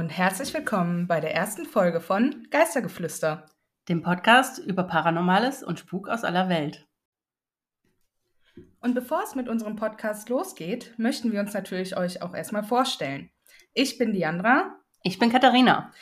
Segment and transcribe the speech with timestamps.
[0.00, 3.44] Und herzlich willkommen bei der ersten Folge von Geistergeflüster,
[3.90, 6.88] dem Podcast über Paranormales und Spuk aus aller Welt.
[8.80, 13.28] Und bevor es mit unserem Podcast losgeht, möchten wir uns natürlich euch auch erstmal vorstellen.
[13.74, 14.74] Ich bin Diandra.
[15.02, 15.92] Ich bin Katharina.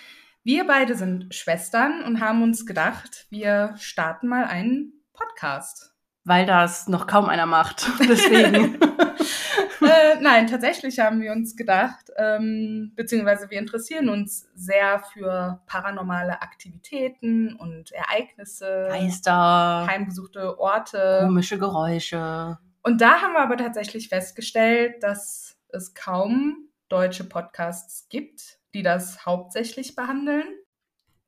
[0.45, 5.93] Wir beide sind Schwestern und haben uns gedacht, wir starten mal einen Podcast.
[6.23, 7.91] Weil das noch kaum einer macht.
[7.99, 8.79] Deswegen.
[9.89, 16.43] äh, nein, tatsächlich haben wir uns gedacht, ähm, beziehungsweise wir interessieren uns sehr für paranormale
[16.43, 18.87] Aktivitäten und Ereignisse.
[18.89, 19.87] Geister.
[19.87, 21.21] Heimgesuchte Orte.
[21.25, 22.59] Komische Geräusche.
[22.83, 29.27] Und da haben wir aber tatsächlich festgestellt, dass es kaum deutsche Podcasts gibt, die das
[29.27, 30.47] hauptsächlich behandeln.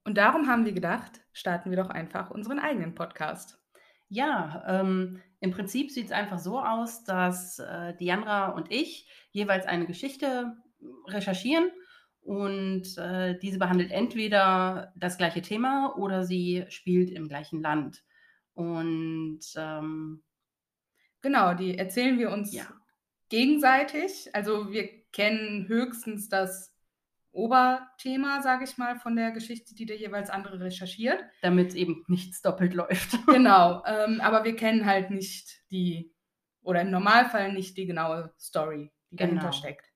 [0.04, 3.59] Und darum haben wir gedacht, starten wir doch einfach unseren eigenen Podcast.
[4.10, 9.66] Ja, ähm, im Prinzip sieht es einfach so aus, dass äh, Diandra und ich jeweils
[9.66, 10.56] eine Geschichte
[11.06, 11.70] recherchieren
[12.20, 18.02] und äh, diese behandelt entweder das gleiche Thema oder sie spielt im gleichen Land.
[18.52, 20.22] Und ähm,
[21.22, 22.66] genau, die erzählen wir uns ja.
[23.28, 24.28] gegenseitig.
[24.34, 26.74] Also wir kennen höchstens das
[27.32, 31.22] Oberthema, sage ich mal, von der Geschichte, die der jeweils andere recherchiert.
[31.42, 33.18] Damit eben nichts doppelt läuft.
[33.26, 36.12] genau, ähm, aber wir kennen halt nicht die,
[36.62, 39.34] oder im Normalfall nicht die genaue Story, die genau.
[39.34, 39.86] dahinter steckt.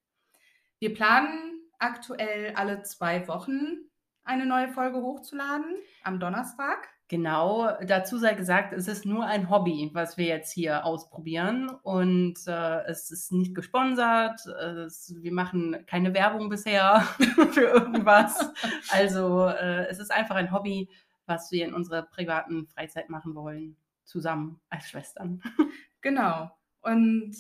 [0.79, 3.79] Wir planen aktuell alle zwei Wochen
[4.25, 6.89] eine neue Folge hochzuladen, am Donnerstag.
[7.15, 12.35] Genau, dazu sei gesagt, es ist nur ein Hobby, was wir jetzt hier ausprobieren und
[12.49, 17.03] äh, es ist nicht gesponsert, es, wir machen keine Werbung bisher
[17.53, 18.51] für irgendwas.
[18.91, 20.91] Also äh, es ist einfach ein Hobby,
[21.25, 25.41] was wir in unserer privaten Freizeit machen wollen, zusammen als Schwestern.
[26.01, 26.51] Genau.
[26.83, 27.35] Und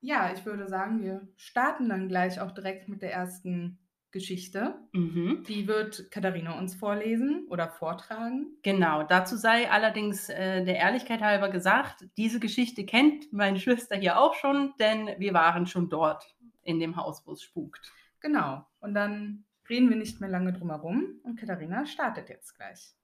[0.00, 3.78] ja, ich würde sagen, wir starten dann gleich auch direkt mit der ersten
[4.16, 4.78] Geschichte.
[4.92, 5.44] Mhm.
[5.46, 8.56] Die wird Katharina uns vorlesen oder vortragen.
[8.62, 14.18] Genau, dazu sei allerdings äh, der Ehrlichkeit halber gesagt, diese Geschichte kennt meine Schwester hier
[14.18, 17.92] auch schon, denn wir waren schon dort in dem Haus, wo es spukt.
[18.20, 22.94] Genau, und dann reden wir nicht mehr lange drum herum und Katharina startet jetzt gleich.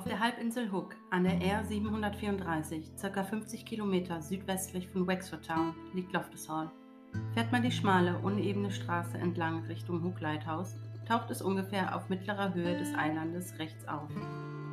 [0.00, 3.22] Auf der Halbinsel Hook an der R734, ca.
[3.22, 6.70] 50 Kilometer südwestlich von Wexford Town, liegt Loftus Hall.
[7.34, 12.54] Fährt man die schmale, unebene Straße entlang Richtung Hook Lighthouse, taucht es ungefähr auf mittlerer
[12.54, 14.08] Höhe des Eilandes rechts auf.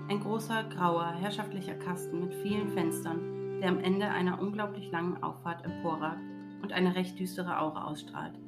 [0.08, 5.66] Ein großer, grauer, herrschaftlicher Kasten mit vielen Fenstern, der am Ende einer unglaublich langen Auffahrt
[5.66, 6.24] emporragt
[6.62, 8.40] und eine recht düstere Aura ausstrahlt.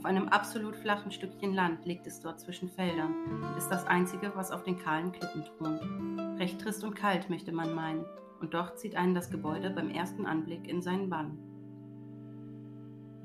[0.00, 4.32] Auf einem absolut flachen Stückchen Land liegt es dort zwischen Feldern und ist das einzige,
[4.34, 6.40] was auf den kahlen Klippen thront.
[6.40, 8.06] Recht trist und kalt, möchte man meinen,
[8.40, 11.36] und doch zieht einen das Gebäude beim ersten Anblick in seinen Bann.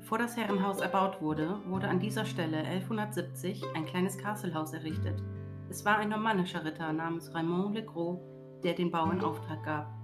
[0.00, 5.22] Bevor das Herrenhaus erbaut wurde, wurde an dieser Stelle 1170 ein kleines Castlehaus errichtet.
[5.70, 8.18] Es war ein normannischer Ritter namens Raymond Le Gros,
[8.62, 9.94] der den Bau in Auftrag gab.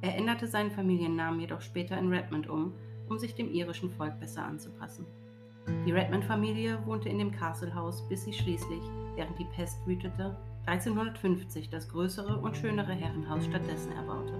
[0.00, 2.72] Er änderte seinen Familiennamen jedoch später in Redmond um,
[3.10, 5.04] um sich dem irischen Volk besser anzupassen.
[5.86, 8.82] Die Redmond-Familie wohnte in dem Castlehaus, bis sie schließlich,
[9.16, 10.36] während die Pest wütete,
[10.66, 14.32] 1350 das größere und schönere Herrenhaus stattdessen erbaute.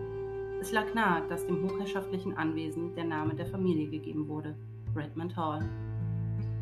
[0.61, 4.55] Es lag nahe, dass dem hochherrschaftlichen Anwesen der Name der Familie gegeben wurde,
[4.97, 5.69] Redmond Hall.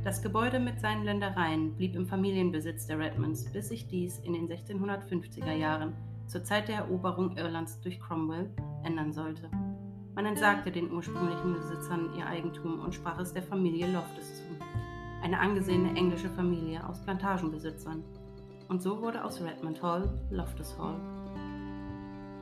[0.03, 4.49] Das Gebäude mit seinen Ländereien blieb im Familienbesitz der Redmonds, bis sich dies in den
[4.49, 5.93] 1650er Jahren,
[6.27, 8.51] zur Zeit der Eroberung Irlands durch Cromwell,
[8.83, 9.49] ändern sollte.
[10.17, 14.42] Man entsagte den ursprünglichen Besitzern ihr Eigentum und sprach es der Familie Loftus zu,
[15.23, 18.03] eine angesehene englische Familie aus Plantagenbesitzern.
[18.69, 20.97] Und so wurde aus Redmond Hall Loftus Hall.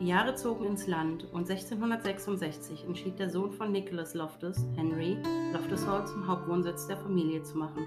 [0.01, 5.19] Die Jahre zogen ins Land und 1666 entschied der Sohn von Nicholas Loftus, Henry,
[5.53, 7.87] Loftus Hall zum Hauptwohnsitz der Familie zu machen.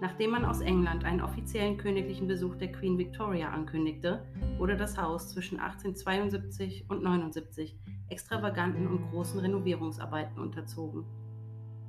[0.00, 4.26] Nachdem man aus England einen offiziellen königlichen Besuch der Queen Victoria ankündigte,
[4.58, 7.78] wurde das Haus zwischen 1872 und 79
[8.08, 11.04] extravaganten und großen Renovierungsarbeiten unterzogen.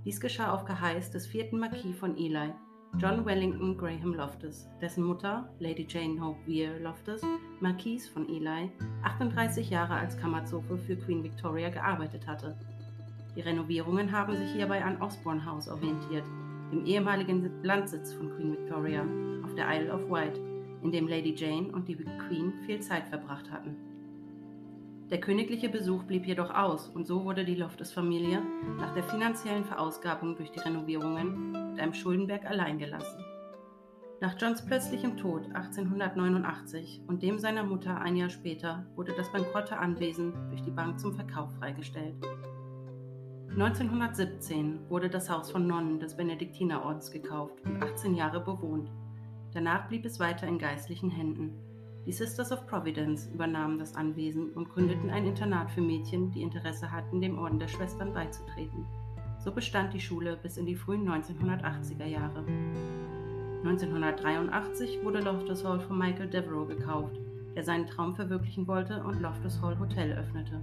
[0.06, 2.54] Dies geschah auf Geheiß des vierten Marquis von Ely,
[2.98, 7.22] John Wellington Graham Loftus, dessen Mutter, Lady Jane Hope Weir Loftus,
[7.62, 8.70] Marquise von Ely,
[9.04, 12.58] 38 Jahre als Kammerzofe für Queen Victoria gearbeitet hatte.
[13.34, 16.26] Die Renovierungen haben sich hierbei an Osborne House orientiert,
[16.74, 19.06] dem ehemaligen Landsitz von Queen Victoria
[19.46, 20.38] auf der Isle of Wight,
[20.84, 23.93] in dem Lady Jane und die Queen viel Zeit verbracht hatten.
[25.14, 28.42] Der königliche Besuch blieb jedoch aus und so wurde die Loftus-Familie
[28.80, 33.24] nach der finanziellen Verausgabung durch die Renovierungen mit einem Schuldenberg allein gelassen.
[34.22, 39.78] Nach Johns plötzlichem Tod 1889 und dem seiner Mutter ein Jahr später wurde das bankrotte
[39.78, 42.16] Anwesen durch die Bank zum Verkauf freigestellt.
[43.52, 48.90] 1917 wurde das Haus von Nonnen des Benediktinerordens gekauft und 18 Jahre bewohnt.
[49.54, 51.73] Danach blieb es weiter in geistlichen Händen.
[52.06, 56.92] Die Sisters of Providence übernahmen das Anwesen und gründeten ein Internat für Mädchen, die Interesse
[56.92, 58.86] hatten, dem Orden der Schwestern beizutreten.
[59.40, 62.44] So bestand die Schule bis in die frühen 1980er Jahre.
[63.64, 67.18] 1983 wurde Loftus Hall von Michael Devereaux gekauft,
[67.56, 70.60] der seinen Traum verwirklichen wollte und Loftus Hall Hotel öffnete.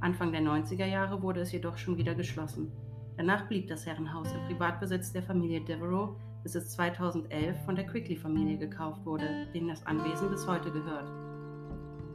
[0.00, 2.72] Anfang der 90er Jahre wurde es jedoch schon wieder geschlossen.
[3.18, 8.58] Danach blieb das Herrenhaus im Privatbesitz der Familie Devereaux, bis es 2011 von der Quickly-Familie
[8.58, 11.10] gekauft wurde, denen das Anwesen bis heute gehört.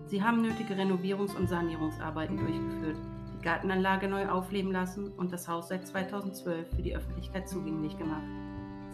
[0.08, 2.98] Sie haben nötige Renovierungs- und Sanierungsarbeiten durchgeführt,
[3.38, 8.24] die Gartenanlage neu aufleben lassen und das Haus seit 2012 für die Öffentlichkeit zugänglich gemacht.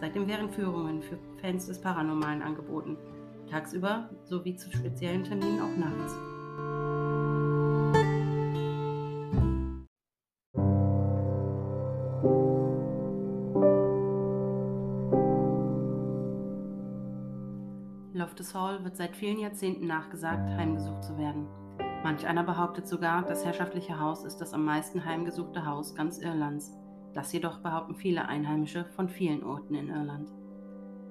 [0.00, 2.96] Seitdem wären Führungen für Fans des Paranormalen angeboten,
[3.48, 6.14] tagsüber sowie zu speziellen Terminen auch nachts.
[18.24, 21.46] Loftus Hall wird seit vielen Jahrzehnten nachgesagt, heimgesucht zu werden.
[22.02, 26.72] Manch einer behauptet sogar, das herrschaftliche Haus ist das am meisten heimgesuchte Haus ganz Irlands.
[27.12, 30.32] Das jedoch behaupten viele Einheimische von vielen Orten in Irland.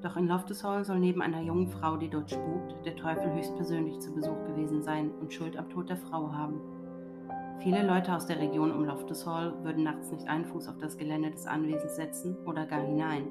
[0.02, 4.00] Doch in Loftus Hall soll neben einer jungen Frau, die dort spukt, der Teufel höchstpersönlich
[4.00, 6.62] zu Besuch gewesen sein und Schuld am Tod der Frau haben.
[7.60, 10.98] Viele Leute aus der Region um Loftus Hall würden nachts nicht einen Fuß auf das
[10.98, 13.28] Gelände des Anwesens setzen oder gar hinein.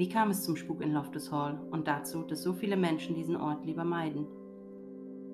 [0.00, 3.36] Wie kam es zum Spuk in Loftus Hall und dazu, dass so viele Menschen diesen
[3.36, 4.26] Ort lieber meiden?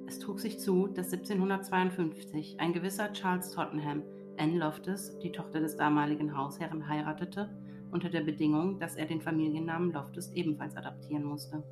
[0.08, 4.02] Es trug sich zu, dass 1752 ein gewisser Charles Tottenham
[4.36, 7.48] Anne Loftus, die Tochter des damaligen Hausherren, heiratete,
[7.92, 11.62] unter der Bedingung, dass er den Familiennamen Loftus ebenfalls adaptieren musste.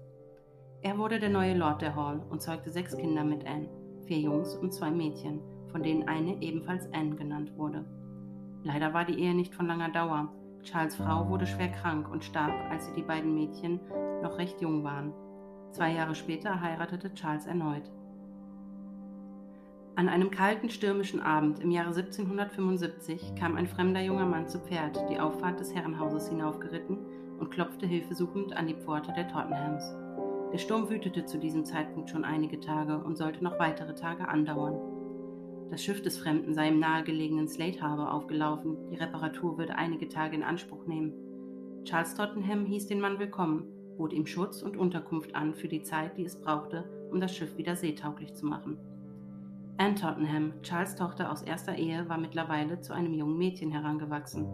[0.81, 3.70] Er wurde der neue Lord der Hall und zeugte sechs Kinder mit Anne,
[4.06, 5.40] vier Jungs und zwei Mädchen,
[5.73, 7.85] von denen eine ebenfalls Anne genannt wurde.
[8.62, 10.32] Leider war die Ehe nicht von langer Dauer.
[10.64, 13.81] Charles Frau wurde schwer krank und starb, als sie die beiden Mädchen
[14.22, 15.12] noch recht jung waren.
[15.72, 17.90] Zwei Jahre später heiratete Charles erneut.
[19.96, 24.99] An einem kalten, stürmischen Abend im Jahre 1775 kam ein fremder junger Mann zu Pferd
[25.08, 26.99] die Auffahrt des Herrenhauses hinaufgeritten
[27.38, 29.94] und klopfte hilfesuchend an die Pforte der Tottenhams.
[30.52, 34.94] Der Sturm wütete zu diesem Zeitpunkt schon einige Tage und sollte noch weitere Tage andauern.
[35.75, 40.37] Das Schiff des Fremden sei im nahegelegenen Slate Harbor aufgelaufen, die Reparatur würde einige Tage
[40.37, 41.12] in Anspruch nehmen.
[41.82, 43.65] Charles Tottenham hieß den Mann willkommen,
[43.97, 47.56] bot ihm Schutz und Unterkunft an für die Zeit, die es brauchte, um das Schiff
[47.56, 48.79] wieder seetauglich zu machen.
[49.76, 54.47] Anne Tottenham, Charles Tochter aus erster Ehe, war mittlerweile zu einem jungen Mädchen herangewachsen.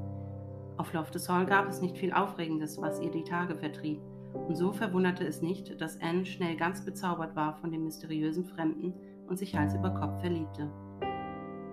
[0.79, 4.01] Auf Loftus Hall gab es nicht viel Aufregendes, was ihr die Tage vertrieb,
[4.33, 8.95] und so verwunderte es nicht, dass Anne schnell ganz bezaubert war von dem mysteriösen Fremden
[9.29, 10.71] und sich Hals über Kopf verliebte.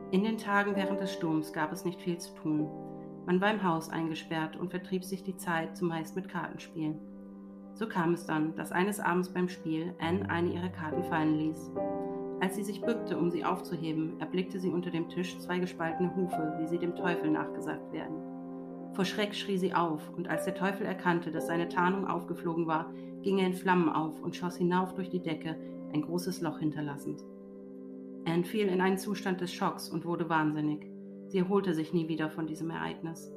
[0.10, 2.70] In den Tagen während des Sturms gab es nicht viel zu tun.
[3.26, 6.98] Man war im Haus eingesperrt und vertrieb sich die Zeit zumeist mit Kartenspielen.
[7.74, 11.72] So kam es dann, dass eines Abends beim Spiel Anne eine ihrer Karten fallen ließ.
[12.40, 16.56] Als sie sich bückte, um sie aufzuheben, erblickte sie unter dem Tisch zwei gespaltene Hufe,
[16.58, 18.16] wie sie dem Teufel nachgesagt werden.
[18.94, 22.94] Vor Schreck schrie sie auf, und als der Teufel erkannte, dass seine Tarnung aufgeflogen war,
[23.24, 25.58] ging er in Flammen auf und schoss hinauf durch die Decke,
[25.94, 27.22] ein großes Loch hinterlassend.
[28.28, 30.92] Anne fiel in einen Zustand des Schocks und wurde wahnsinnig.
[31.28, 33.32] Sie erholte sich nie wieder von diesem Ereignis.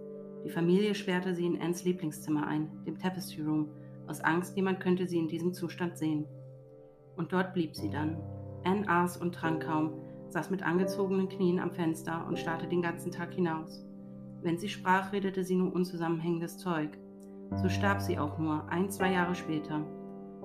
[0.45, 3.69] Die Familie sperrte sie in Annes Lieblingszimmer ein, dem Tapestry Room,
[4.09, 6.27] aus Angst, jemand könnte sie in diesem Zustand sehen.
[7.17, 8.21] Und dort blieb sie dann,
[8.65, 9.93] Anne aß und trank kaum,
[10.29, 13.85] saß mit angezogenen Knien am Fenster und starrte den ganzen Tag hinaus.
[14.43, 16.99] Wenn sie sprach, redete sie nur unzusammenhängendes Zeug.
[17.63, 19.85] So starb sie auch nur, ein, zwei Jahre später.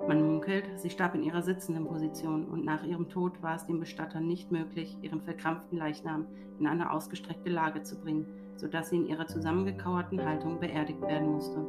[0.08, 3.80] Man munkelt, sie starb in ihrer sitzenden Position und nach ihrem Tod war es dem
[3.80, 6.28] Bestatter nicht möglich, ihren verkrampften Leichnam
[6.60, 11.66] in eine ausgestreckte Lage zu bringen, sodass sie in ihrer zusammengekauerten Haltung beerdigt werden musste.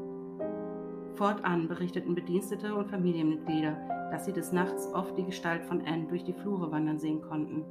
[1.14, 6.24] Fortan berichteten Bedienstete und Familienmitglieder, dass sie des Nachts oft die Gestalt von Anne durch
[6.24, 7.64] die Flure wandern sehen konnten.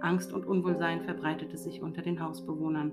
[0.00, 2.90] Angst und Unwohlsein verbreitete sich unter den Hausbewohnern.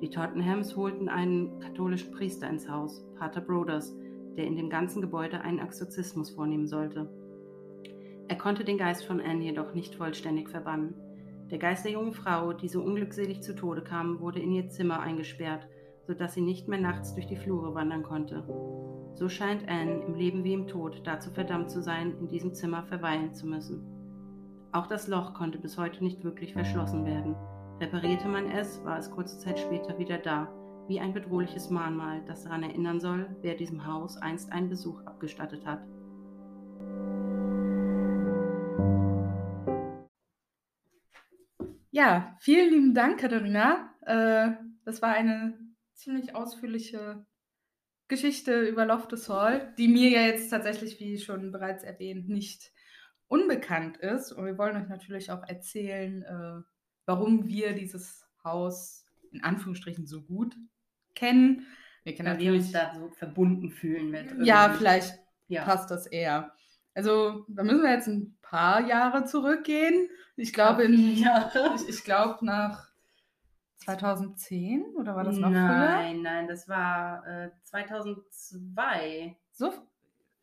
[0.00, 3.96] Die Tottenhams holten einen katholischen Priester ins Haus, Pater Broders,
[4.36, 7.08] der in dem ganzen Gebäude einen Exorzismus vornehmen sollte.
[8.28, 10.94] Er konnte den Geist von Anne jedoch nicht vollständig verbannen.
[11.50, 15.00] Der Geist der jungen Frau, die so unglückselig zu Tode kam, wurde in ihr Zimmer
[15.00, 15.66] eingesperrt,
[16.06, 18.42] sodass sie nicht mehr nachts durch die Flure wandern konnte.
[19.14, 22.82] So scheint Anne im Leben wie im Tod dazu verdammt zu sein, in diesem Zimmer
[22.82, 23.82] verweilen zu müssen.
[24.72, 27.34] Auch das Loch konnte bis heute nicht wirklich verschlossen werden.
[27.80, 30.48] Reparierte man es, war es kurze Zeit später wieder da,
[30.88, 35.66] wie ein bedrohliches Mahnmal, das daran erinnern soll, wer diesem Haus einst einen Besuch abgestattet
[35.66, 35.80] hat.
[41.90, 43.94] Ja, vielen lieben Dank, Katharina.
[44.02, 44.52] äh,
[44.84, 45.58] das war eine
[45.94, 47.26] ziemlich ausführliche
[48.06, 52.72] Geschichte über Loftus Hall, die mir ja jetzt tatsächlich, wie schon bereits erwähnt, nicht
[53.26, 54.30] unbekannt ist.
[54.30, 56.62] Und wir wollen euch natürlich auch erzählen, äh,
[57.06, 60.54] warum wir dieses Haus in Anführungsstrichen so gut
[61.16, 61.66] kennen.
[62.04, 64.26] Wir kennen Weil wir uns da so verbunden fühlen mit.
[64.26, 64.46] Irgendwie.
[64.46, 65.18] Ja, vielleicht
[65.48, 65.64] ja.
[65.64, 66.52] passt das eher.
[66.94, 70.08] Also, da müssen wir jetzt ein paar Jahre zurückgehen.
[70.36, 70.94] Ich glaube, in,
[71.74, 72.90] ich, ich glaube nach
[73.78, 75.90] 2010 oder war das noch nein, früher?
[75.90, 79.36] Nein, nein, das war äh, 2002.
[79.52, 79.72] So?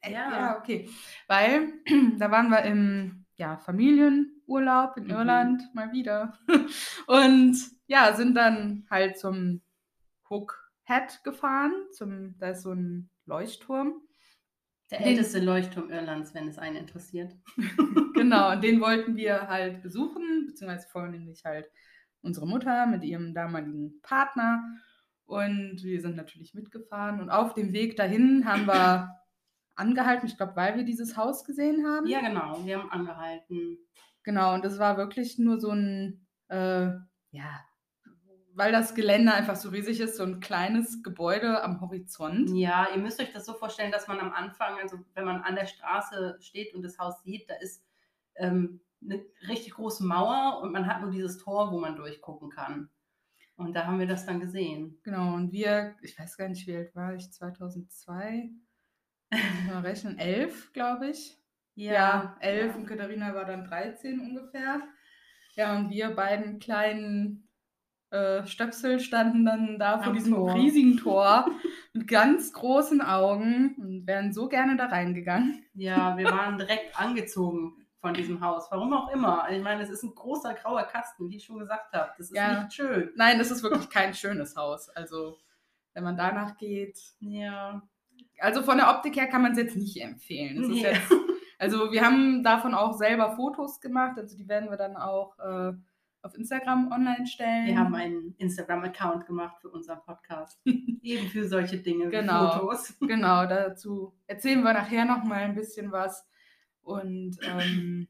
[0.01, 0.31] Äh, ja.
[0.31, 0.89] ja, okay.
[1.27, 1.73] Weil
[2.19, 5.09] da waren wir im ja, Familienurlaub in mhm.
[5.09, 6.37] Irland mal wieder.
[7.07, 9.61] Und ja, sind dann halt zum
[10.29, 10.62] Hook
[10.93, 11.73] Head gefahren.
[11.91, 14.01] Zum, da ist so ein Leuchtturm.
[14.91, 17.33] Der älteste Leuchtturm Irlands, wenn es einen interessiert.
[18.13, 21.69] genau, und den wollten wir halt besuchen, beziehungsweise vornehmlich halt
[22.21, 24.63] unsere Mutter mit ihrem damaligen Partner.
[25.25, 27.21] Und wir sind natürlich mitgefahren.
[27.21, 29.17] Und auf dem Weg dahin haben wir
[29.75, 32.05] angehalten, ich glaube, weil wir dieses Haus gesehen haben.
[32.07, 33.79] Ja, genau, wir haben angehalten.
[34.23, 36.91] Genau, und es war wirklich nur so ein, äh,
[37.31, 37.65] ja,
[38.55, 42.49] weil das Gelände einfach so riesig ist, so ein kleines Gebäude am Horizont.
[42.51, 45.55] Ja, ihr müsst euch das so vorstellen, dass man am Anfang, also wenn man an
[45.55, 47.83] der Straße steht und das Haus sieht, da ist
[48.35, 52.89] ähm, eine richtig große Mauer und man hat nur dieses Tor, wo man durchgucken kann.
[53.55, 54.99] Und da haben wir das dann gesehen.
[55.03, 58.49] Genau, und wir, ich weiß gar nicht, wie alt war ich, 2002?
[59.67, 61.37] Mal rechnen, elf, glaube ich.
[61.75, 62.75] Ja, ja elf ja.
[62.75, 64.81] und Katharina war dann 13 ungefähr.
[65.55, 67.47] Ja, und wir beiden kleinen
[68.13, 70.53] äh, Stöpsel standen dann da vor Am diesem Tor.
[70.53, 71.47] riesigen Tor
[71.93, 75.65] mit ganz großen Augen und wären so gerne da reingegangen.
[75.73, 78.67] Ja, wir waren direkt angezogen von diesem Haus.
[78.69, 79.47] Warum auch immer.
[79.49, 82.11] Ich meine, es ist ein großer grauer Kasten, wie ich schon gesagt habe.
[82.17, 82.63] Das ist ja.
[82.63, 83.11] nicht schön.
[83.15, 84.89] Nein, das ist wirklich kein schönes Haus.
[84.89, 85.39] Also,
[85.93, 86.99] wenn man danach geht.
[87.19, 87.81] Ja.
[88.39, 90.67] Also von der Optik her kann man es jetzt nicht empfehlen.
[90.67, 90.83] Nee.
[90.83, 91.11] Jetzt,
[91.57, 94.19] also wir haben davon auch selber Fotos gemacht.
[94.19, 95.73] Also die werden wir dann auch äh,
[96.23, 97.67] auf Instagram online stellen.
[97.67, 100.59] Wir haben einen Instagram-Account gemacht für unseren Podcast.
[100.65, 102.93] Eben für solche Dinge genau, Fotos.
[103.01, 106.25] Genau, dazu erzählen wir nachher noch mal ein bisschen was.
[106.81, 108.07] Und ähm,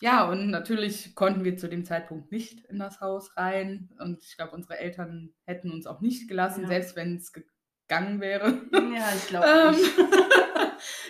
[0.00, 3.88] ja, und natürlich konnten wir zu dem Zeitpunkt nicht in das Haus rein.
[3.98, 6.68] Und ich glaube, unsere Eltern hätten uns auch nicht gelassen, ja.
[6.68, 8.60] selbst wenn es gegangen wäre.
[8.72, 9.76] Ja, ich glaube ähm,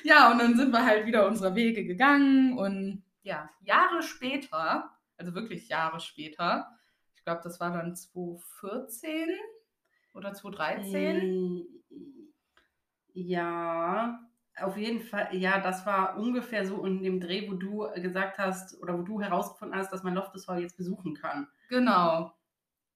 [0.05, 2.57] ja, und dann sind wir halt wieder unsere Wege gegangen.
[2.57, 6.69] Und ja, Jahre später, also wirklich Jahre später,
[7.15, 9.29] ich glaube, das war dann 2014
[10.13, 11.67] oder 2013.
[13.15, 14.21] Ja,
[14.57, 18.81] auf jeden Fall, ja, das war ungefähr so in dem Dreh, wo du gesagt hast
[18.81, 21.49] oder wo du herausgefunden hast, dass man Loftus Hall jetzt besuchen kann.
[21.69, 22.33] Genau.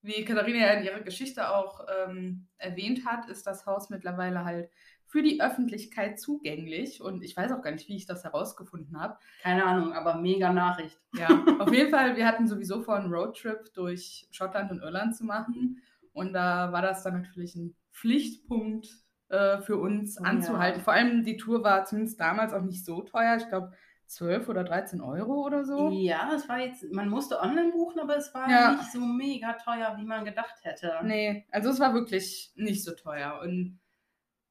[0.02, 4.70] Wie Katharina ja in ihrer Geschichte auch ähm, erwähnt hat, ist das Haus mittlerweile halt
[5.08, 7.00] für die Öffentlichkeit zugänglich.
[7.00, 9.18] Und ich weiß auch gar nicht, wie ich das herausgefunden habe.
[9.42, 11.00] Keine Ahnung, aber mega Nachricht.
[11.14, 15.24] Ja, auf jeden Fall, wir hatten sowieso vor, einen Roadtrip durch Schottland und Irland zu
[15.24, 15.82] machen.
[16.12, 18.88] Und da war das dann natürlich ein Pflichtpunkt
[19.28, 20.80] äh, für uns oh, anzuhalten.
[20.80, 20.84] Ja.
[20.84, 23.36] Vor allem die Tour war zumindest damals auch nicht so teuer.
[23.38, 23.72] Ich glaube,
[24.08, 25.90] 12 oder 13 Euro oder so.
[25.90, 28.72] Ja, es war jetzt, man musste online buchen, aber es war ja.
[28.72, 30.92] nicht so mega teuer, wie man gedacht hätte.
[31.02, 33.40] Nee, also es war wirklich nicht so teuer.
[33.42, 33.78] Und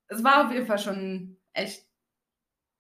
[0.08, 1.86] es war auf jeden Fall schon echt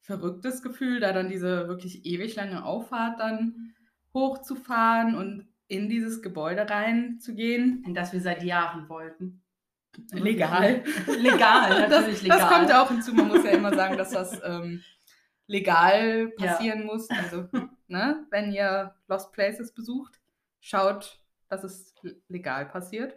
[0.02, 3.74] verrücktes Gefühl, da dann diese wirklich ewig lange Auffahrt dann
[4.14, 7.84] hochzufahren und in dieses Gebäude reinzugehen.
[7.86, 9.44] In das wir seit Jahren wollten.
[10.12, 10.84] Legal.
[11.20, 12.40] legal, natürlich das, legal.
[12.40, 13.14] Das kommt auch hinzu.
[13.14, 14.82] Man muss ja immer sagen, dass das ähm,
[15.48, 16.86] legal passieren ja.
[16.86, 17.10] muss.
[17.10, 17.50] Also,
[17.88, 20.20] ne, wenn ihr Lost Places besucht,
[20.62, 21.20] schaut,
[21.50, 21.96] dass es
[22.28, 23.16] legal passiert.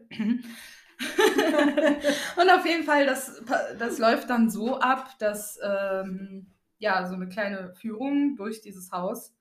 [2.41, 3.43] und auf jeden Fall, das,
[3.79, 6.47] das läuft dann so ab, dass ähm,
[6.79, 9.35] ja so eine kleine Führung durch dieses Haus.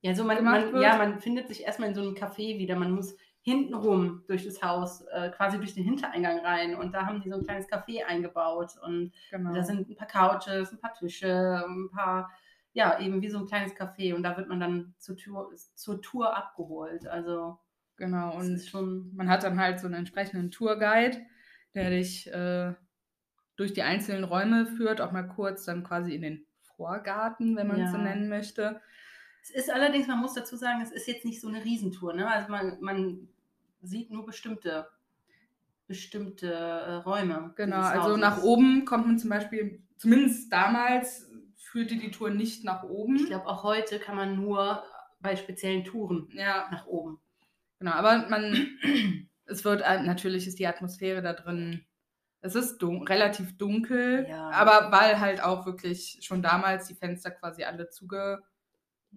[0.00, 2.76] Ja, so man, man ja, man findet sich erstmal in so einem Café wieder.
[2.76, 6.76] Man muss hintenrum durch das Haus, äh, quasi durch den Hintereingang rein.
[6.76, 8.72] Und da haben die so ein kleines Café eingebaut.
[8.82, 9.54] Und genau.
[9.54, 12.30] da sind ein paar Couches, ein paar Tische, ein paar,
[12.72, 14.14] ja, eben wie so ein kleines Café.
[14.14, 17.06] Und da wird man dann zur Tour, zur Tour abgeholt.
[17.06, 17.58] Also.
[17.98, 21.18] Genau, und schon, man hat dann halt so einen entsprechenden Tourguide,
[21.74, 22.72] der dich äh,
[23.56, 27.80] durch die einzelnen Räume führt, auch mal kurz dann quasi in den Vorgarten, wenn man
[27.80, 27.92] es ja.
[27.92, 28.80] so nennen möchte.
[29.42, 32.14] Es ist allerdings, man muss dazu sagen, es ist jetzt nicht so eine Riesentour.
[32.14, 32.30] Ne?
[32.30, 33.28] Also man, man
[33.82, 34.88] sieht nur bestimmte,
[35.88, 37.52] bestimmte äh, Räume.
[37.56, 42.84] Genau, also nach oben kommt man zum Beispiel, zumindest damals führte die Tour nicht nach
[42.84, 43.16] oben.
[43.16, 44.84] Ich glaube, auch heute kann man nur
[45.20, 46.68] bei speziellen Touren ja.
[46.70, 47.20] nach oben.
[47.78, 48.78] Genau, aber man,
[49.46, 51.84] es wird äh, natürlich ist die Atmosphäre da drin.
[52.40, 54.50] Es ist dun relativ dunkel, ja.
[54.50, 58.42] aber weil halt auch wirklich schon damals die Fenster quasi alle zuge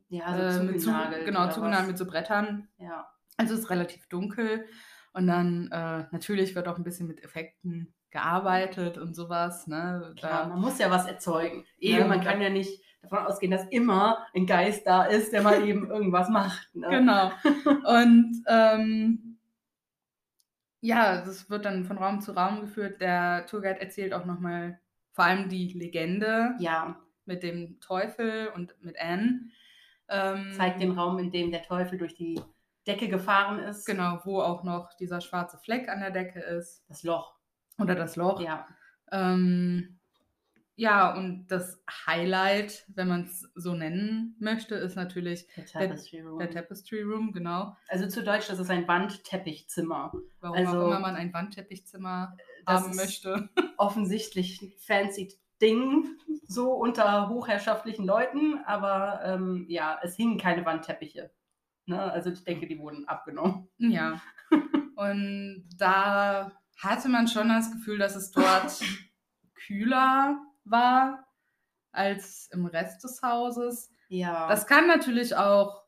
[0.10, 0.92] ja, also äh, zu,
[1.26, 2.68] genau zugenagelt mit so Brettern.
[2.78, 3.08] Ja.
[3.38, 4.66] Also es ist relativ dunkel
[5.14, 9.68] und dann äh, natürlich wird auch ein bisschen mit Effekten gearbeitet und sowas.
[9.68, 10.14] Ne?
[10.18, 11.66] Klar, da, man muss ja was erzeugen.
[11.78, 15.42] Eben, ja, man kann ja nicht davon ausgehen, dass immer ein Geist da ist, der
[15.42, 16.74] mal eben irgendwas macht.
[16.76, 16.88] Ne?
[16.90, 17.32] Genau.
[17.66, 19.38] Und ähm,
[20.82, 23.02] ja, das wird dann von Raum zu Raum geführt.
[23.02, 24.80] Der Tourguide erzählt auch nochmal
[25.14, 27.00] vor allem die Legende ja.
[27.26, 29.52] mit dem Teufel und mit Anne.
[30.10, 32.42] Ähm, Zeigt den Raum, in dem der Teufel durch die
[32.88, 33.86] Decke gefahren ist.
[33.86, 36.84] Genau, wo auch noch dieser schwarze Fleck an der Decke ist.
[36.88, 37.36] Das Loch.
[37.80, 38.42] Oder das Loch.
[38.42, 38.68] Ja.
[39.12, 40.00] Ähm,
[40.76, 46.40] ja, und das Highlight, wenn man es so nennen möchte, ist natürlich der Tapestry Room.
[46.40, 47.76] Der Tapestry Room, genau.
[47.88, 50.12] Also zu Deutsch, das ist ein Wandteppichzimmer.
[50.40, 52.36] Warum also, auch immer man ein Wandteppichzimmer
[52.66, 53.50] haben möchte.
[53.78, 61.32] Offensichtlich ein fancy Ding, so unter hochherrschaftlichen Leuten, aber ähm, ja, es hingen keine Wandteppiche.
[61.86, 62.02] Ne?
[62.02, 63.68] Also ich denke, die wurden abgenommen.
[63.78, 64.20] Ja.
[64.96, 68.82] und da hatte man schon das Gefühl, dass es dort
[69.68, 71.28] kühler war
[71.92, 73.92] als im Rest des Hauses.
[74.10, 74.48] Ja.
[74.48, 75.84] Das kann natürlich auch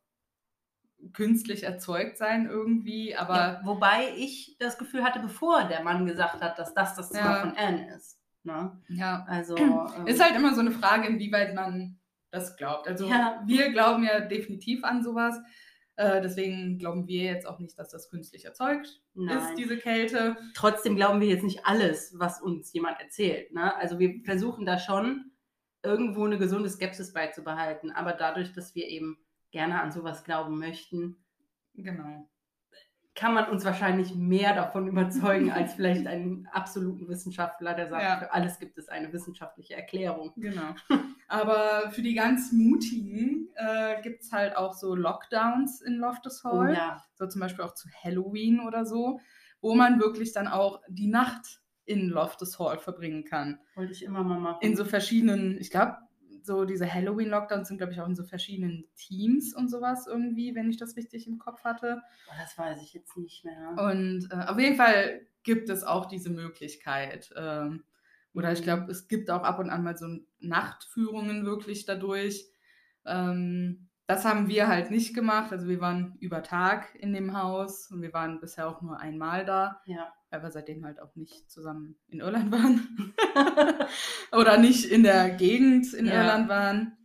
[1.12, 3.36] künstlich erzeugt sein irgendwie, aber.
[3.36, 7.36] Ja, wobei ich das Gefühl hatte, bevor der Mann gesagt hat, dass das das Zimmer
[7.36, 7.40] ja.
[7.42, 8.20] von Anne ist.
[8.44, 8.82] Ne?
[8.90, 9.26] Ja.
[9.28, 9.56] Also.
[9.96, 12.00] Ähm, ist halt immer so eine Frage, inwieweit man
[12.32, 12.88] das glaubt.
[12.88, 13.42] Also ja.
[13.46, 15.40] wir glauben ja definitiv an sowas.
[15.96, 19.38] Äh, deswegen glauben wir jetzt auch nicht, dass das künstlich erzeugt Nein.
[19.38, 20.38] ist, diese Kälte.
[20.56, 23.54] Trotzdem glauben wir jetzt nicht alles, was uns jemand erzählt.
[23.54, 23.76] Ne?
[23.76, 25.32] Also wir versuchen da schon
[25.84, 27.92] irgendwo eine gesunde Skepsis beizubehalten.
[27.92, 29.18] Aber dadurch, dass wir eben
[29.52, 31.24] gerne an sowas glauben möchten,
[31.76, 32.28] genau
[33.16, 38.18] kann man uns wahrscheinlich mehr davon überzeugen als vielleicht einen absoluten Wissenschaftler, der sagt, ja.
[38.18, 40.34] für alles gibt es eine wissenschaftliche Erklärung.
[40.38, 40.76] Genau.
[41.28, 46.70] Aber für die ganz Mutigen äh, gibt es halt auch so Lockdowns in Loftus Hall.
[46.70, 47.04] Oh, ja.
[47.16, 49.20] So zum Beispiel auch zu Halloween oder so,
[49.62, 53.60] wo man wirklich dann auch die Nacht in Loftus Hall verbringen kann.
[53.76, 54.60] Wollte ich immer mal machen.
[54.62, 55.98] In so verschiedenen, ich glaube,
[56.46, 60.70] so diese Halloween-Lockdowns sind, glaube ich, auch in so verschiedenen Teams und sowas irgendwie, wenn
[60.70, 62.02] ich das richtig im Kopf hatte.
[62.40, 63.70] Das weiß ich jetzt nicht mehr.
[63.78, 67.34] Und äh, auf jeden Fall gibt es auch diese Möglichkeit.
[67.36, 67.84] Ähm,
[68.34, 70.08] oder ich glaube, es gibt auch ab und an mal so
[70.40, 72.46] Nachtführungen wirklich dadurch.
[73.06, 75.52] Ähm, das haben wir halt nicht gemacht.
[75.52, 79.46] Also wir waren über Tag in dem Haus und wir waren bisher auch nur einmal
[79.46, 79.82] da.
[79.86, 83.14] Ja weil wir seitdem halt auch nicht zusammen in Irland waren.
[84.32, 86.14] Oder nicht in der Gegend in ja.
[86.14, 86.98] Irland waren.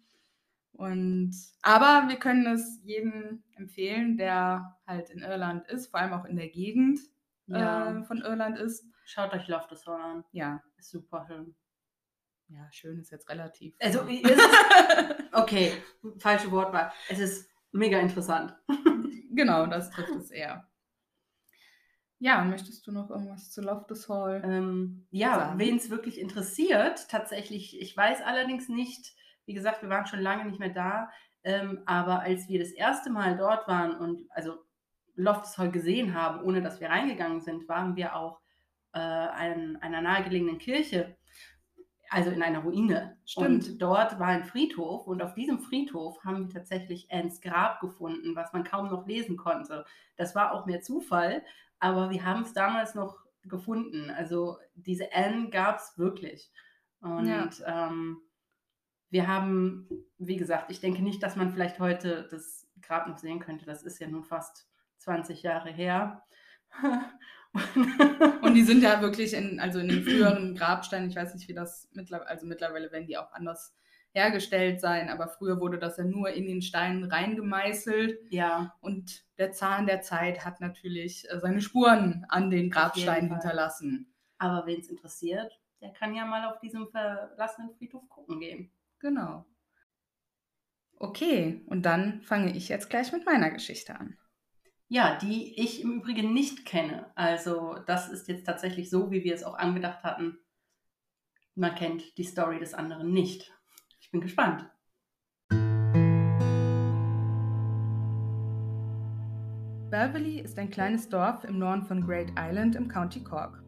[0.72, 6.24] Und, aber wir können es jedem empfehlen, der halt in Irland ist, vor allem auch
[6.24, 7.00] in der Gegend
[7.48, 7.98] ja.
[7.98, 8.86] äh, von Irland ist.
[9.04, 10.24] Schaut euch Soul an.
[10.32, 10.62] Ja.
[10.78, 11.54] Ist super schön.
[12.48, 13.74] Ja, schön ist jetzt relativ.
[13.78, 14.38] Also, ist es,
[15.32, 15.72] okay,
[16.18, 16.90] falsche Wortwahl.
[17.08, 18.54] Es ist mega interessant.
[19.30, 20.66] genau, das trifft es eher.
[22.20, 24.42] Ja, möchtest du noch irgendwas zu Loftus Hall?
[24.44, 30.06] Ähm, ja, wen es wirklich interessiert, tatsächlich, ich weiß allerdings nicht, wie gesagt, wir waren
[30.06, 31.10] schon lange nicht mehr da,
[31.44, 34.58] ähm, aber als wir das erste Mal dort waren und also
[35.14, 38.40] Loftus Hall gesehen haben, ohne dass wir reingegangen sind, waren wir auch
[38.94, 41.16] äh, in einer nahegelegenen Kirche,
[42.10, 43.16] also in einer Ruine.
[43.24, 43.68] Stimmt.
[43.68, 48.34] Und dort war ein Friedhof und auf diesem Friedhof haben wir tatsächlich Annes Grab gefunden,
[48.34, 49.84] was man kaum noch lesen konnte.
[50.16, 51.42] Das war auch mehr Zufall,
[51.78, 54.10] aber wir haben es damals noch gefunden.
[54.10, 56.50] Also diese N gab es wirklich.
[57.00, 57.48] Und ja.
[57.66, 58.18] ähm,
[59.10, 63.40] wir haben, wie gesagt, ich denke nicht, dass man vielleicht heute das Grab noch sehen
[63.40, 63.64] könnte.
[63.64, 64.68] Das ist ja nun fast
[64.98, 66.22] 20 Jahre her.
[68.42, 71.54] und die sind ja wirklich in, also in den früheren Grabsteinen, ich weiß nicht, wie
[71.54, 73.74] das mittlerweile, also mittlerweile werden die auch anders
[74.12, 78.18] hergestellt sein, aber früher wurde das ja nur in den Stein reingemeißelt.
[78.30, 78.74] Ja.
[78.80, 84.12] Und der Zahn der Zeit hat natürlich äh, seine Spuren an den Grabsteinen hinterlassen.
[84.38, 88.70] Aber wen es interessiert, der kann ja mal auf diesem verlassenen Friedhof gucken gehen.
[88.98, 89.44] Genau.
[90.96, 94.16] Okay, und dann fange ich jetzt gleich mit meiner Geschichte an.
[94.90, 97.10] Ja, die ich im Übrigen nicht kenne.
[97.14, 100.38] Also das ist jetzt tatsächlich so, wie wir es auch angedacht hatten.
[101.54, 103.52] Man kennt die Story des anderen nicht.
[104.00, 104.64] Ich bin gespannt.
[109.90, 113.62] Beverly ist ein kleines Dorf im Norden von Great Island im County Cork.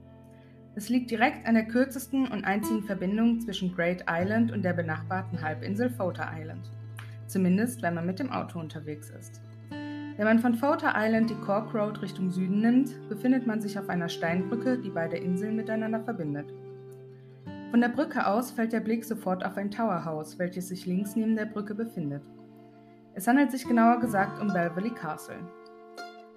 [0.75, 5.43] Es liegt direkt an der kürzesten und einzigen Verbindung zwischen Great Island und der benachbarten
[5.43, 6.71] Halbinsel Fota Island.
[7.27, 9.43] Zumindest, wenn man mit dem Auto unterwegs ist.
[10.21, 13.89] Wenn man von Fota Island die Cork Road Richtung Süden nimmt, befindet man sich auf
[13.89, 16.53] einer Steinbrücke, die beide Inseln miteinander verbindet.
[17.71, 21.37] Von der Brücke aus fällt der Blick sofort auf ein Towerhaus, welches sich links neben
[21.37, 22.23] der Brücke befindet.
[23.15, 25.39] Es handelt sich genauer gesagt um Belvalley Castle.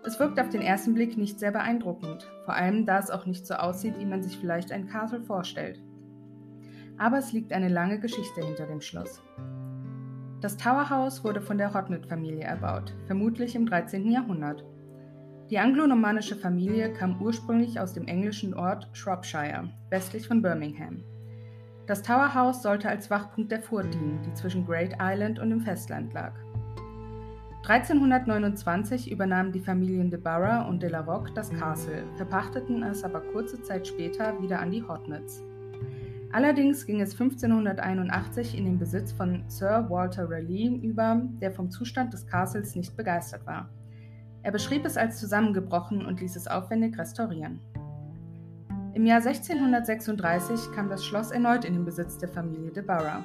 [0.05, 3.45] Es wirkt auf den ersten Blick nicht sehr beeindruckend, vor allem da es auch nicht
[3.45, 5.83] so aussieht, wie man sich vielleicht ein Castle vorstellt.
[6.97, 9.21] Aber es liegt eine lange Geschichte hinter dem Schloss.
[10.43, 14.11] Das Tower House wurde von der Hodnett-Familie erbaut, vermutlich im 13.
[14.11, 14.65] Jahrhundert.
[15.49, 21.01] Die anglo-normannische Familie kam ursprünglich aus dem englischen Ort Shropshire, westlich von Birmingham.
[21.87, 25.61] Das Tower House sollte als Wachpunkt der Furt dienen, die zwischen Great Island und dem
[25.61, 26.33] Festland lag.
[27.65, 33.21] 1329 übernahmen die Familien de Barra und de la Roque das Castle, verpachteten es aber
[33.21, 35.41] kurze Zeit später wieder an die Hodnets.
[36.33, 42.11] Allerdings ging es 1581 in den Besitz von Sir Walter Raleigh über, der vom Zustand
[42.11, 43.69] des Castles nicht begeistert war.
[44.41, 47.59] Er beschrieb es als zusammengebrochen und ließ es aufwendig restaurieren.
[48.95, 53.23] Im Jahr 1636 kam das Schloss erneut in den Besitz der Familie de Barra.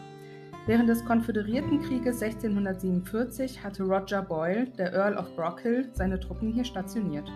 [0.66, 7.32] Während des Konföderiertenkrieges 1647 hatte Roger Boyle, der Earl of Brockhill, seine Truppen hier stationiert.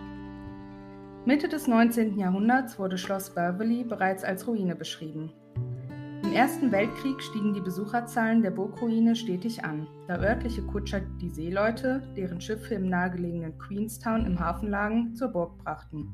[1.25, 2.19] Mitte des 19.
[2.19, 5.33] Jahrhunderts wurde Schloss Beverly bereits als Ruine beschrieben.
[6.33, 12.01] Im Ersten Weltkrieg stiegen die Besucherzahlen der Burgruine stetig an, da örtliche Kutscher die Seeleute,
[12.17, 16.07] deren Schiffe im nahegelegenen Queenstown im Hafen lagen, zur Burg brachten.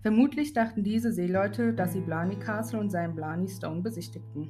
[0.00, 4.48] Vermutlich dachten diese Seeleute, dass sie Blarney Castle und seinen Blarney Stone besichtigten.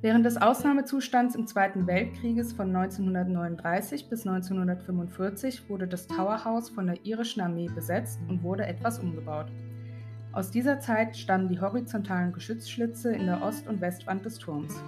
[0.00, 6.88] Während des Ausnahmezustands im Zweiten Weltkrieges von 1939 bis 1945 wurde das Tower House von
[6.88, 9.52] der irischen Armee besetzt und wurde etwas umgebaut.
[10.34, 14.82] Aus dieser Zeit stammen die horizontalen Geschützschlitze in der Ost- und Westwand des Turms.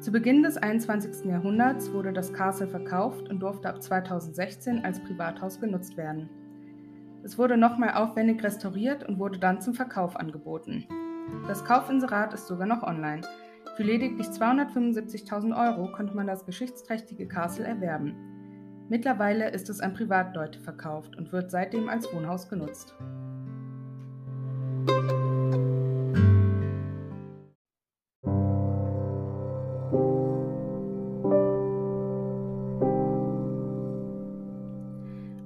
[0.00, 1.30] Zu Beginn des 21.
[1.30, 6.28] Jahrhunderts wurde das Castle verkauft und durfte ab 2016 als Privathaus genutzt werden.
[7.22, 10.86] Es wurde nochmal aufwendig restauriert und wurde dann zum Verkauf angeboten.
[11.46, 13.22] Das Kaufinserat ist sogar noch online.
[13.76, 18.14] Für lediglich 275.000 Euro konnte man das geschichtsträchtige Castle erwerben.
[18.90, 22.94] Mittlerweile ist es an Privatleute verkauft und wird seitdem als Wohnhaus genutzt.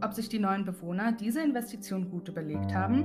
[0.06, 3.04] Ob sich die neuen Bewohner diese Investition gut überlegt haben?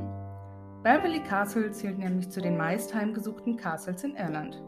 [0.83, 4.61] Beverly Castle zählt nämlich zu den meist heimgesuchten Castles in Irland.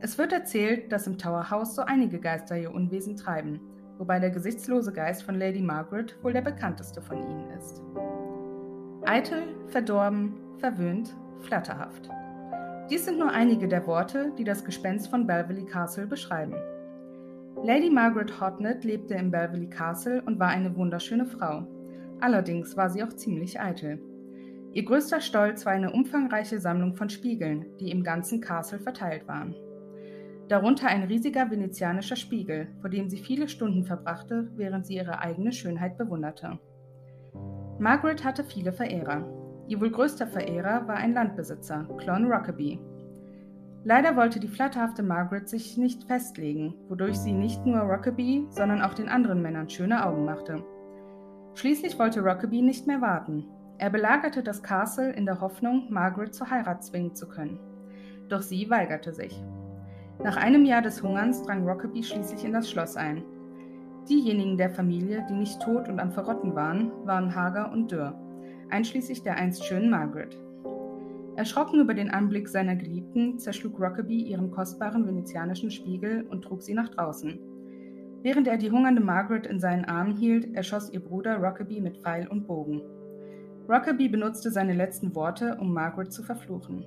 [0.00, 3.60] Es wird erzählt, dass im Tower House so einige Geister ihr Unwesen treiben,
[3.98, 7.82] wobei der gesichtslose Geist von Lady Margaret wohl der bekannteste von ihnen ist.
[9.04, 12.08] Eitel, verdorben, verwöhnt, flatterhaft.
[12.90, 16.54] Dies sind nur einige der Worte, die das Gespenst von Belverley Castle beschreiben.
[17.62, 21.66] Lady Margaret Hodnett lebte im Belverley Castle und war eine wunderschöne Frau.
[22.20, 24.00] Allerdings war sie auch ziemlich eitel.
[24.72, 29.54] Ihr größter Stolz war eine umfangreiche Sammlung von Spiegeln, die im ganzen Castle verteilt waren.
[30.48, 35.52] Darunter ein riesiger venezianischer Spiegel, vor dem sie viele Stunden verbrachte, während sie ihre eigene
[35.52, 36.58] Schönheit bewunderte.
[37.78, 39.41] Margaret hatte viele Verehrer.
[39.68, 42.80] Ihr wohl größter Verehrer war ein Landbesitzer, Clon Rockaby,
[43.84, 48.94] Leider wollte die flatterhafte Margaret sich nicht festlegen, wodurch sie nicht nur Rockaby, sondern auch
[48.94, 50.64] den anderen Männern schöne Augen machte.
[51.54, 53.44] Schließlich wollte Rockaby nicht mehr warten.
[53.78, 57.58] Er belagerte das Castle in der Hoffnung, Margaret zur Heirat zwingen zu können.
[58.28, 59.42] Doch sie weigerte sich.
[60.22, 63.24] Nach einem Jahr des Hungerns drang Rockaby schließlich in das Schloss ein.
[64.08, 68.14] Diejenigen der Familie, die nicht tot und am Verrotten waren, waren hager und dürr,
[68.72, 70.36] einschließlich der einst schönen Margaret.
[71.36, 76.74] Erschrocken über den Anblick seiner Geliebten zerschlug Rockaby ihren kostbaren venezianischen Spiegel und trug sie
[76.74, 77.38] nach draußen.
[78.22, 82.26] Während er die hungernde Margaret in seinen Armen hielt, erschoss ihr Bruder Rockaby mit Pfeil
[82.28, 82.82] und Bogen.
[83.68, 86.84] Rockaby benutzte seine letzten Worte, um Margaret zu verfluchen.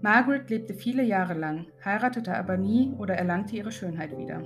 [0.00, 4.42] Margaret lebte viele Jahre lang, heiratete aber nie oder erlangte ihre Schönheit wieder.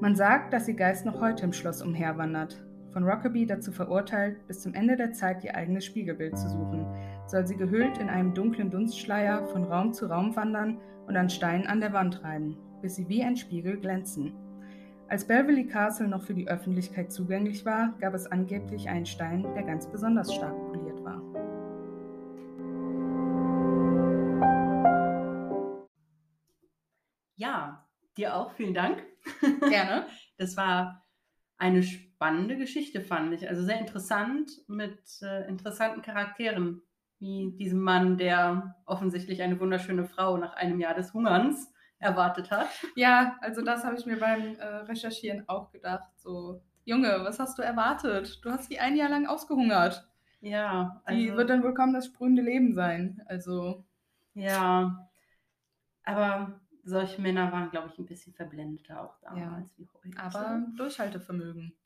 [0.00, 4.60] Man sagt, dass ihr Geist noch heute im Schloss umherwandert, von Rockaby dazu verurteilt, bis
[4.60, 6.86] zum Ende der Zeit ihr eigenes Spiegelbild zu suchen,
[7.26, 11.66] soll sie gehüllt in einem dunklen Dunstschleier von Raum zu Raum wandern und an Steinen
[11.66, 14.32] an der Wand reiben, bis sie wie ein Spiegel glänzen.
[15.08, 19.62] Als Beverly Castle noch für die Öffentlichkeit zugänglich war, gab es angeblich einen Stein, der
[19.62, 21.22] ganz besonders stark poliert war.
[27.36, 29.02] Ja, dir auch vielen Dank.
[29.68, 30.06] Gerne.
[30.40, 31.04] Das war
[31.56, 31.82] eine
[32.18, 33.48] spannende Geschichte, fand ich.
[33.48, 36.82] Also sehr interessant mit äh, interessanten Charakteren,
[37.20, 42.66] wie diesem Mann, der offensichtlich eine wunderschöne Frau nach einem Jahr des Hungerns erwartet hat.
[42.96, 46.10] Ja, also das habe ich mir beim äh, Recherchieren auch gedacht.
[46.16, 48.40] So, Junge, was hast du erwartet?
[48.44, 50.04] Du hast die ein Jahr lang ausgehungert.
[50.40, 53.22] Ja, also, die wird dann wohl kaum das sprühende Leben sein.
[53.26, 53.84] Also.
[54.34, 55.08] Ja,
[56.02, 60.18] aber solche Männer waren, glaube ich, ein bisschen verblendeter auch damals ja, wie heute.
[60.18, 61.77] Aber Durchhaltevermögen.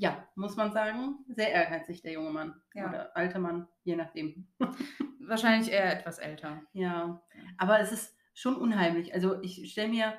[0.00, 2.54] Ja, muss man sagen, sehr ehrgeizig, der junge Mann.
[2.72, 2.88] Ja.
[2.88, 4.48] Oder alte Mann, je nachdem.
[5.20, 6.62] Wahrscheinlich eher etwas älter.
[6.72, 7.22] Ja,
[7.58, 9.12] aber es ist schon unheimlich.
[9.12, 10.14] Also ich stelle mir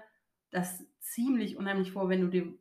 [0.51, 2.53] das ziemlich unheimlich vor, wenn du dir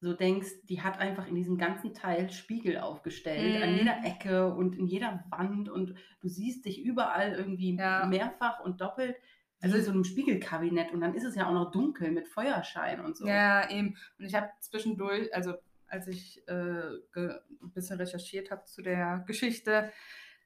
[0.00, 3.62] so denkst, die hat einfach in diesem ganzen Teil Spiegel aufgestellt, mhm.
[3.62, 8.06] an jeder Ecke und in jeder Wand und du siehst dich überall irgendwie ja.
[8.06, 9.14] mehrfach und doppelt.
[9.60, 13.00] Also in so einem Spiegelkabinett und dann ist es ja auch noch dunkel mit Feuerschein
[13.00, 13.24] und so.
[13.24, 13.96] Ja, eben.
[14.18, 15.54] Und ich habe zwischendurch, also
[15.88, 16.82] als ich äh,
[17.14, 19.92] ein bisschen recherchiert habe zu der Geschichte,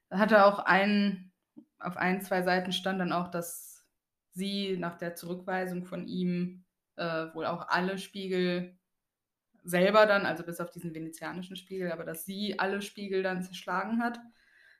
[0.09, 1.31] hatte auch ein,
[1.79, 3.85] auf ein, zwei Seiten stand dann auch, dass
[4.33, 6.63] sie nach der Zurückweisung von ihm
[6.95, 8.77] äh, wohl auch alle Spiegel
[9.63, 14.01] selber dann, also bis auf diesen venezianischen Spiegel, aber dass sie alle Spiegel dann zerschlagen
[14.01, 14.19] hat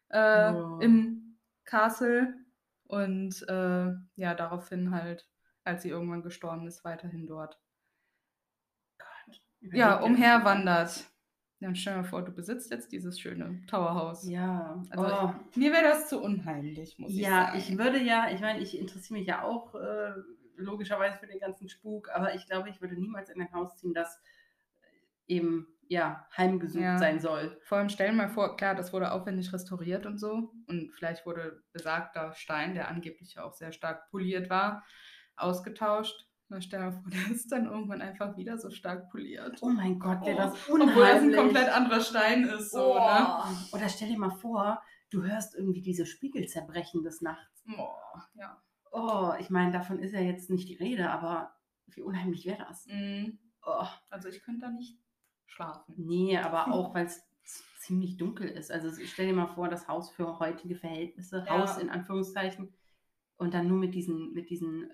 [0.10, 0.80] äh, oh.
[0.80, 2.34] im Castle
[2.86, 5.30] und äh, ja, daraufhin halt,
[5.64, 7.61] als sie irgendwann gestorben ist, weiterhin dort.
[9.62, 11.06] Ja, umherwandert.
[11.60, 14.28] Ja, und stell dir vor, du besitzt jetzt dieses schöne Towerhaus.
[14.28, 14.84] Ja.
[14.90, 15.34] Also oh.
[15.56, 17.52] mir wäre das zu unheimlich, muss ich ja, sagen.
[17.54, 20.14] Ja, ich würde ja, ich meine, ich interessiere mich ja auch äh,
[20.56, 23.94] logischerweise für den ganzen Spuk, aber ich glaube, ich würde niemals in ein Haus ziehen,
[23.94, 24.20] das
[25.28, 26.98] eben ja heimgesucht ja.
[26.98, 27.60] sein soll.
[27.64, 31.28] Vor allem stellen wir mal vor, klar, das wurde aufwendig restauriert und so und vielleicht
[31.28, 34.84] wurde besagter Stein, der angeblich auch sehr stark poliert war,
[35.36, 36.28] ausgetauscht.
[36.52, 39.60] Na, stell dir vor, der ist dann irgendwann einfach wieder so stark poliert.
[39.62, 40.42] Oh mein Gott, wäre oh.
[40.42, 40.98] das unheimlich.
[40.98, 42.72] Obwohl das ein komplett anderer Stein ist.
[42.72, 43.00] So, oh.
[43.00, 43.58] ne?
[43.72, 47.64] Oder stell dir mal vor, du hörst irgendwie diese Spiegel zerbrechen des Nachts.
[47.78, 48.62] Oh, ja.
[48.92, 51.56] Oh, ich meine, davon ist ja jetzt nicht die Rede, aber
[51.88, 52.86] wie unheimlich wäre das?
[52.88, 53.38] Mm.
[53.66, 53.88] Oh.
[54.10, 55.00] Also ich könnte da nicht
[55.46, 55.96] schlafen.
[55.96, 57.24] Nee, aber auch, weil es
[57.80, 58.74] ziemlich dunkel ist.
[58.74, 61.60] Also stell dir mal vor, das Haus für heutige Verhältnisse, ja.
[61.60, 62.74] Haus in Anführungszeichen,
[63.42, 64.92] und dann nur mit diesen, mit diesen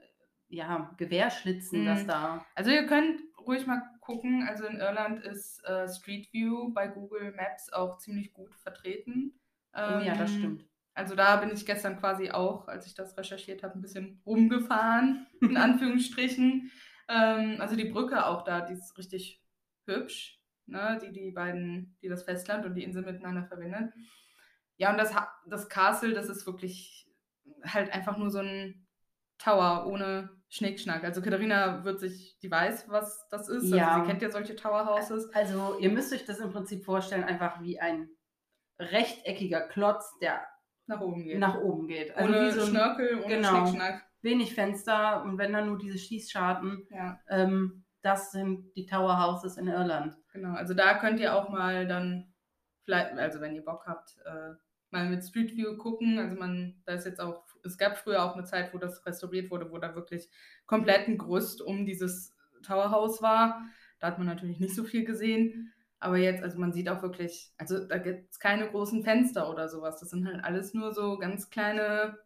[0.49, 1.85] ja, Gewehrschlitzen, mhm.
[1.85, 2.45] das da.
[2.55, 4.45] Also ihr könnt ruhig mal gucken.
[4.47, 9.39] Also in Irland ist äh, Street View bei Google Maps auch ziemlich gut vertreten.
[9.75, 10.65] Ähm, oh ja, das ähm, stimmt.
[10.93, 15.27] Also da bin ich gestern quasi auch, als ich das recherchiert habe, ein bisschen rumgefahren,
[15.41, 16.71] in Anführungsstrichen.
[17.07, 19.43] ähm, also die Brücke auch da, die ist richtig
[19.85, 23.93] hübsch ne, die die beiden, die das Festland und die Insel miteinander verbinden.
[24.77, 25.15] Ja, und das,
[25.47, 27.09] das Castle, das ist wirklich
[27.63, 28.87] halt einfach nur so ein
[29.37, 31.03] Tower ohne Schnickschnack.
[31.03, 33.63] Also Katharina wird sich, die weiß, was das ist.
[33.63, 33.89] Also ja.
[33.89, 35.33] Also sie kennt ja solche Towerhouses.
[35.33, 38.09] Also ihr müsst euch das im Prinzip vorstellen, einfach wie ein
[38.79, 40.45] rechteckiger Klotz, der
[40.85, 41.39] nach oben geht.
[41.39, 42.15] Nach oben geht.
[42.15, 44.03] Also ohne wie so ein, Schnörkel, ohne genau, Schnickschnack.
[44.21, 46.87] Wenig Fenster und wenn dann nur diese Schießscharten.
[46.89, 47.19] Ja.
[47.29, 50.15] Ähm, das sind die Tower Houses in Irland.
[50.31, 52.33] Genau, also da könnt ihr auch mal dann,
[52.85, 54.53] vielleicht, also wenn ihr Bock habt, äh,
[54.91, 56.17] mal mit Street View gucken.
[56.19, 59.51] Also man, da ist jetzt auch, es gab früher auch eine Zeit, wo das restauriert
[59.51, 60.29] wurde, wo da wirklich
[60.65, 63.61] komplett ein Gerüst um dieses Tower House war.
[63.99, 65.73] Da hat man natürlich nicht so viel gesehen.
[65.99, 69.67] Aber jetzt, also man sieht auch wirklich, also da gibt es keine großen Fenster oder
[69.67, 69.99] sowas.
[69.99, 72.17] Das sind halt alles nur so ganz kleine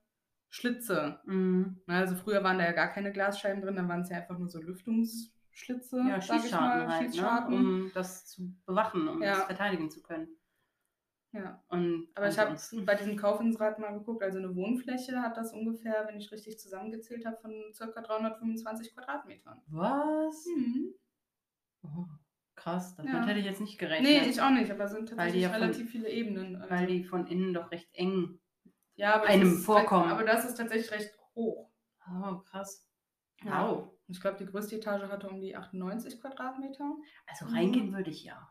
[0.49, 1.19] Schlitze.
[1.25, 1.81] Mhm.
[1.87, 4.49] Also früher waren da ja gar keine Glasscheiben drin, dann waren es ja einfach nur
[4.49, 7.11] so Lüftungs- Schlitze, ja, Schießscharten, halt, ne?
[7.11, 7.53] Schießscharten.
[7.53, 7.83] Ne?
[7.83, 9.35] um das zu bewachen, um ja.
[9.35, 10.27] das verteidigen zu können.
[11.33, 11.63] Ja.
[11.69, 16.05] Und Aber ich habe bei diesem Kaufinsrat mal geguckt, also eine Wohnfläche hat das ungefähr,
[16.07, 18.01] wenn ich richtig zusammengezählt habe, von ca.
[18.01, 19.61] 325 Quadratmetern.
[19.67, 20.45] Was?
[20.45, 20.93] Mhm.
[21.83, 22.05] Oh,
[22.55, 23.25] krass, damit ja.
[23.25, 24.09] hätte ich jetzt nicht gerechnet.
[24.09, 26.57] Nee, ich auch nicht, aber es sind tatsächlich ja relativ von, viele Ebenen.
[26.57, 26.69] Also.
[26.69, 28.39] Weil die von innen doch recht eng
[28.95, 30.11] ja, einem vorkommen.
[30.11, 31.71] aber das ist tatsächlich recht hoch.
[32.07, 32.87] Oh, krass.
[33.43, 33.91] Wow.
[34.07, 36.95] Ich glaube, die größte Etage hatte um die 98 Quadratmeter.
[37.25, 37.95] Also reingehen mhm.
[37.95, 38.50] würde ich ja.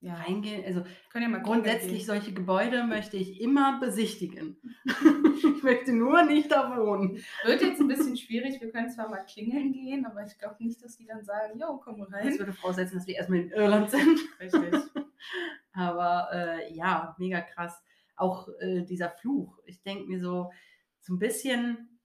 [0.00, 0.14] Ja.
[0.14, 4.56] Reingehen, also ja grundsätzlich solche Gebäude möchte ich immer besichtigen.
[5.56, 7.18] ich möchte nur nicht da wohnen.
[7.44, 8.60] Wird jetzt ein bisschen schwierig.
[8.60, 11.80] Wir können zwar mal klingeln gehen, aber ich glaube nicht, dass die dann sagen, jo,
[11.82, 12.28] komm rein.
[12.28, 14.20] Das würde voraussetzen, dass wir erstmal in Irland sind.
[14.38, 14.74] Richtig.
[15.72, 17.82] aber äh, ja, mega krass.
[18.16, 19.58] Auch äh, dieser Fluch.
[19.64, 20.52] Ich denke mir so,
[21.00, 21.98] so ein bisschen.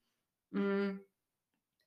[0.50, 1.00] Mh, hm,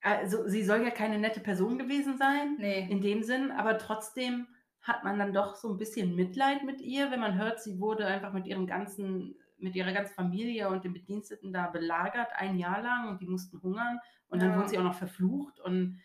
[0.01, 2.87] also sie soll ja keine nette Person gewesen sein, nee.
[2.87, 4.45] in dem Sinn, aber trotzdem
[4.85, 8.05] hat man dann doch so ein bisschen Mitleid mit ihr, wenn man hört, sie wurde
[8.05, 12.81] einfach mit ihrem ganzen, mit ihrer ganzen Familie und den Bediensteten da belagert, ein Jahr
[12.81, 14.47] lang und die mussten hungern und ja.
[14.47, 15.99] dann wurde sie auch noch verflucht und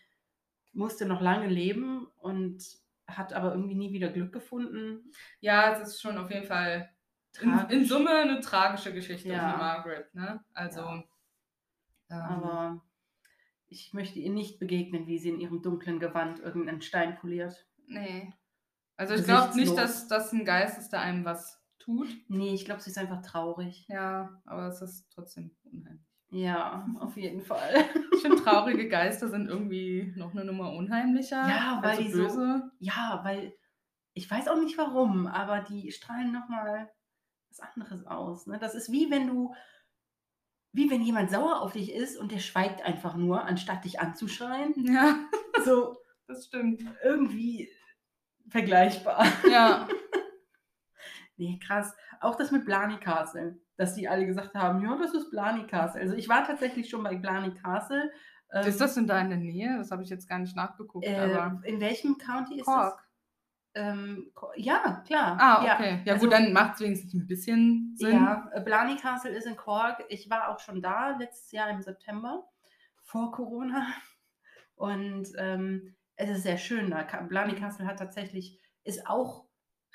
[0.73, 2.63] musste noch lange leben und
[3.07, 5.11] hat aber irgendwie nie wieder Glück gefunden.
[5.41, 6.89] Ja, es ist schon auf jeden Fall
[7.39, 9.51] in, in, Summe eine tragische Geschichte ja.
[9.51, 10.43] von Margaret, ne?
[10.53, 10.81] Also.
[10.81, 11.03] Ja.
[12.09, 12.85] Ähm, aber
[13.67, 17.67] ich möchte ihr nicht begegnen, wie sie in ihrem dunklen Gewand irgendeinen Stein poliert.
[17.87, 18.33] Nee.
[19.01, 22.07] Also ich glaube nicht, dass das ein Geist ist, der einem was tut.
[22.27, 23.87] Nee, ich glaube, sie ist einfach traurig.
[23.89, 26.05] Ja, aber es ist trotzdem unheimlich.
[26.29, 27.83] Ja, auf jeden Fall.
[28.13, 31.47] Ich finde, traurige Geister sind irgendwie noch eine Nummer unheimlicher.
[31.49, 32.61] Ja, weil also die böse.
[32.63, 33.57] So, ja, weil
[34.13, 36.91] ich weiß auch nicht warum, aber die strahlen nochmal
[37.49, 38.45] was anderes aus.
[38.45, 38.59] Ne?
[38.59, 39.55] Das ist wie wenn du,
[40.73, 44.75] wie wenn jemand sauer auf dich ist und der schweigt einfach nur, anstatt dich anzuschreien.
[44.85, 45.17] Ja,
[45.65, 45.97] so.
[46.27, 46.81] Das stimmt.
[47.03, 47.69] Irgendwie
[48.51, 49.25] vergleichbar.
[49.49, 49.87] Ja.
[51.37, 51.95] nee, krass.
[52.19, 56.01] Auch das mit Blani Castle, dass die alle gesagt haben, ja, das ist Blani Castle.
[56.01, 58.11] Also ich war tatsächlich schon bei Blani Castle.
[58.65, 59.77] ist das in deiner Nähe?
[59.77, 61.05] Das habe ich jetzt gar nicht nachgeguckt.
[61.05, 62.97] Äh, in welchem County ist Cork.
[62.97, 63.11] das?
[63.73, 65.37] Ähm, ja, klar.
[65.39, 65.91] Ah, okay.
[65.91, 68.15] Ja, ja also, gut, dann macht es wenigstens ein bisschen Sinn.
[68.15, 70.03] Ja, äh, Blarney Castle ist in Cork.
[70.09, 72.43] Ich war auch schon da letztes Jahr im September,
[73.01, 73.87] vor Corona.
[74.75, 77.03] Und ähm, es ist sehr schön da.
[77.03, 79.45] Blarney Castle hat tatsächlich, ist auch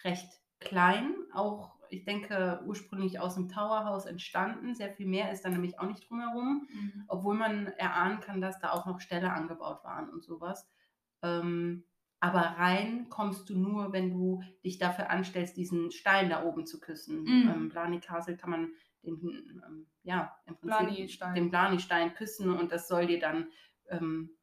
[0.04, 4.74] recht klein, auch ich denke, ursprünglich aus dem Towerhouse entstanden.
[4.74, 7.04] Sehr viel mehr ist da nämlich auch nicht drumherum, mhm.
[7.06, 10.68] obwohl man erahnen kann, dass da auch noch Ställe angebaut waren und sowas.
[11.22, 11.84] Ähm,
[12.18, 16.80] aber rein kommst du nur, wenn du dich dafür anstellst, diesen Stein da oben zu
[16.80, 17.22] küssen.
[17.22, 17.52] Mhm.
[17.54, 19.20] Ähm, Blani Castle kann man den,
[19.64, 23.48] ähm, ja, im Prinzip Blani den Blani-Stein küssen und das soll dir dann
[23.88, 24.35] ähm,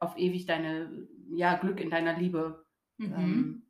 [0.00, 2.64] auf ewig deine, ja, Glück in deiner Liebe
[2.98, 3.14] mhm.
[3.14, 3.62] Ähm,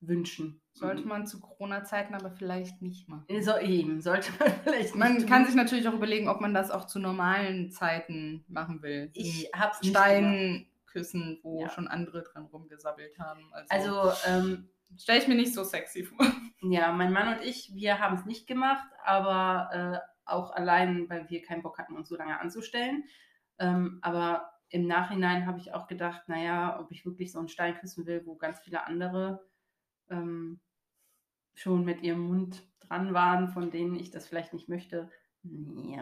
[0.00, 0.60] wünschen.
[0.72, 3.24] Sollte man zu Corona-Zeiten aber vielleicht nicht machen.
[3.40, 6.70] So, eben, sollte man vielleicht nicht Man kann sich natürlich auch überlegen, ob man das
[6.70, 9.10] auch zu normalen Zeiten machen will.
[9.12, 11.68] Ich hab's nicht Stein küssen, wo ja.
[11.68, 13.40] schon andere dran rumgesabbelt haben.
[13.68, 16.18] Also, also ähm, stelle ich mir nicht so sexy vor.
[16.60, 21.28] Ja, mein Mann und ich, wir haben es nicht gemacht, aber äh, auch allein, weil
[21.28, 23.04] wir keinen Bock hatten, uns so lange anzustellen.
[23.58, 27.76] Ähm, aber im Nachhinein habe ich auch gedacht, naja, ob ich wirklich so einen Stein
[27.78, 29.46] küssen will, wo ganz viele andere
[30.10, 30.60] ähm,
[31.54, 35.10] schon mit ihrem Mund dran waren, von denen ich das vielleicht nicht möchte.
[35.42, 36.00] Nee.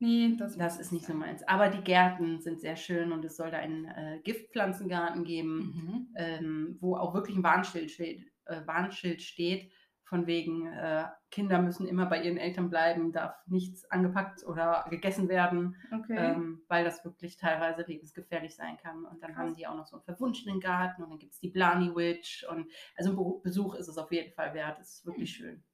[0.00, 1.42] Nee, das, das ist nicht so meins.
[1.48, 6.14] Aber die Gärten sind sehr schön und es soll da einen äh, Giftpflanzengarten geben, mhm.
[6.16, 9.72] ähm, wo auch wirklich ein Warnschild äh, Warnschild steht
[10.08, 15.28] von wegen, äh, Kinder müssen immer bei ihren Eltern bleiben, darf nichts angepackt oder gegessen
[15.28, 16.16] werden, okay.
[16.16, 19.04] ähm, weil das wirklich teilweise lebensgefährlich sein kann.
[19.04, 19.44] Und dann Krass.
[19.44, 22.44] haben die auch noch so einen verwunschenen Garten und dann gibt es die Blani Witch
[22.44, 24.78] und also ein Besuch ist es auf jeden Fall wert.
[24.80, 25.44] Es ist wirklich hm.
[25.44, 25.64] schön.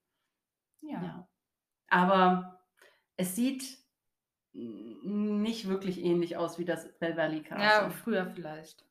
[0.80, 1.02] Ja.
[1.02, 1.28] ja.
[1.88, 2.60] Aber
[3.16, 3.78] es sieht
[4.52, 7.64] nicht wirklich ähnlich aus wie das Bell Valley Castle.
[7.64, 8.84] Ja, früher vielleicht.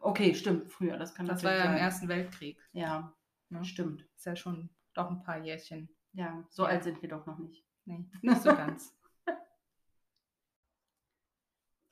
[0.00, 0.98] Okay, stimmt, früher.
[0.98, 2.58] Das kann Das war ja im Ersten Weltkrieg.
[2.72, 3.14] Ja,
[3.48, 3.64] ne?
[3.64, 4.06] stimmt.
[4.14, 5.88] Ist ja schon doch ein paar Jährchen.
[6.12, 6.70] Ja, so ja.
[6.70, 7.64] alt sind wir doch noch nicht.
[7.84, 8.94] Nee, nicht so ganz.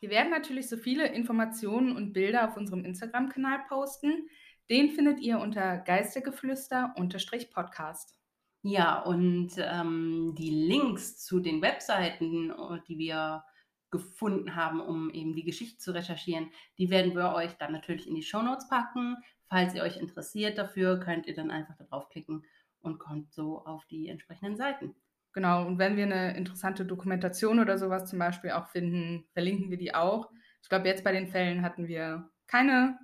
[0.01, 4.29] Wir werden natürlich so viele Informationen und Bilder auf unserem Instagram-Kanal posten.
[4.71, 8.17] Den findet ihr unter geistergeflüster-podcast.
[8.63, 13.43] Ja, und ähm, die Links zu den Webseiten, äh, die wir
[13.91, 18.15] gefunden haben, um eben die Geschichte zu recherchieren, die werden wir euch dann natürlich in
[18.15, 19.17] die Shownotes packen.
[19.49, 22.45] Falls ihr euch interessiert dafür, könnt ihr dann einfach darauf klicken
[22.81, 24.95] und kommt so auf die entsprechenden Seiten.
[25.33, 29.79] Genau, und wenn wir eine interessante Dokumentation oder sowas zum Beispiel auch finden, verlinken wir
[29.79, 30.31] die auch.
[30.63, 32.99] Ich glaube, jetzt bei den Fällen hatten wir keine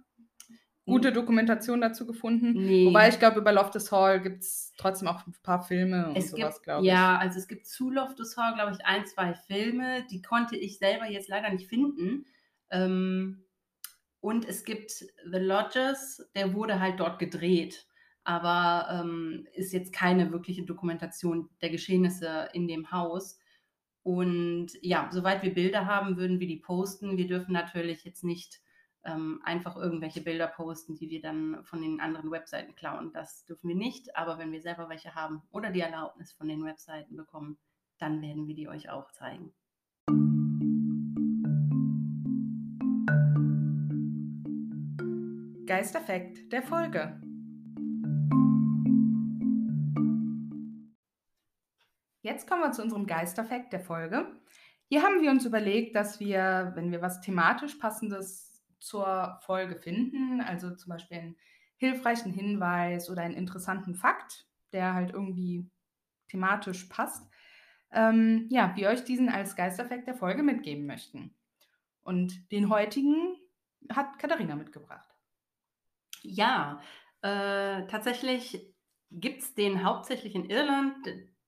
[0.87, 2.53] gute Dokumentation dazu gefunden.
[2.53, 2.87] Nee.
[2.87, 6.31] Wobei ich glaube, über Loftus Hall gibt es trotzdem auch ein paar Filme und es
[6.31, 6.93] sowas, glaube ich.
[6.93, 10.07] Ja, also es gibt zu Loftus Hall, glaube ich, ein, zwei Filme.
[10.11, 12.27] Die konnte ich selber jetzt leider nicht finden.
[12.71, 13.45] Ähm,
[14.21, 17.86] und es gibt The Lodges, der wurde halt dort gedreht.
[18.27, 23.39] Aber ähm, ist jetzt keine wirkliche Dokumentation der Geschehnisse in dem Haus.
[24.03, 27.17] Und ja, soweit wir Bilder haben, würden wir die posten.
[27.17, 28.61] Wir dürfen natürlich jetzt nicht
[29.05, 33.13] ähm, einfach irgendwelche Bilder posten, die wir dann von den anderen Webseiten klauen.
[33.13, 36.65] Das dürfen wir nicht, aber wenn wir selber welche haben oder die Erlaubnis von den
[36.65, 37.59] Webseiten bekommen,
[37.99, 39.53] dann werden wir die euch auch zeigen.
[45.67, 47.21] Geisterfekt der Folge.
[52.27, 54.27] Jetzt kommen wir zu unserem Geisterfekt der Folge.
[54.89, 60.41] Hier haben wir uns überlegt, dass wir, wenn wir was thematisch passendes zur Folge finden.
[60.41, 61.37] Also zum Beispiel einen
[61.77, 65.71] hilfreichen Hinweis oder einen interessanten Fakt, der halt irgendwie
[66.27, 67.31] thematisch passt.
[67.93, 71.33] Ähm, ja, wir euch diesen als Geisterfekt der Folge mitgeben möchten.
[72.03, 73.37] Und den heutigen
[73.89, 75.15] hat Katharina mitgebracht.
[76.23, 76.81] Ja,
[77.23, 78.75] äh, tatsächlich
[79.13, 80.97] gibt es den hauptsächlich in Irland.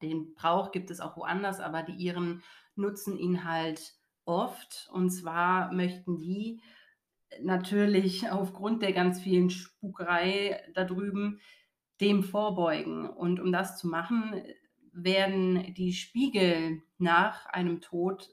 [0.03, 2.43] Den Brauch gibt es auch woanders, aber die Iren
[2.77, 3.95] nutzen ihn halt
[4.25, 4.89] oft.
[4.93, 6.61] Und zwar möchten die
[7.43, 11.41] natürlich aufgrund der ganz vielen Spukerei da drüben
[12.01, 13.09] dem vorbeugen.
[13.09, 14.41] Und um das zu machen,
[14.93, 18.33] werden die Spiegel nach einem Tod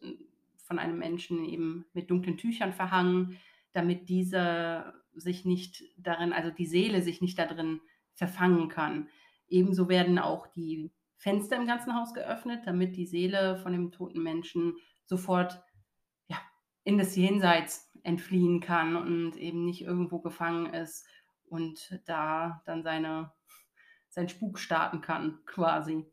[0.64, 3.38] von einem Menschen eben mit dunklen Tüchern verhangen,
[3.72, 7.82] damit dieser sich nicht darin, also die Seele sich nicht darin
[8.14, 9.10] verfangen kann.
[9.48, 14.22] Ebenso werden auch die Fenster im ganzen Haus geöffnet, damit die Seele von dem toten
[14.22, 15.64] Menschen sofort
[16.28, 16.38] ja,
[16.84, 21.08] in das Jenseits entfliehen kann und eben nicht irgendwo gefangen ist
[21.48, 23.32] und da dann seine,
[24.10, 26.06] sein Spuk starten kann, quasi.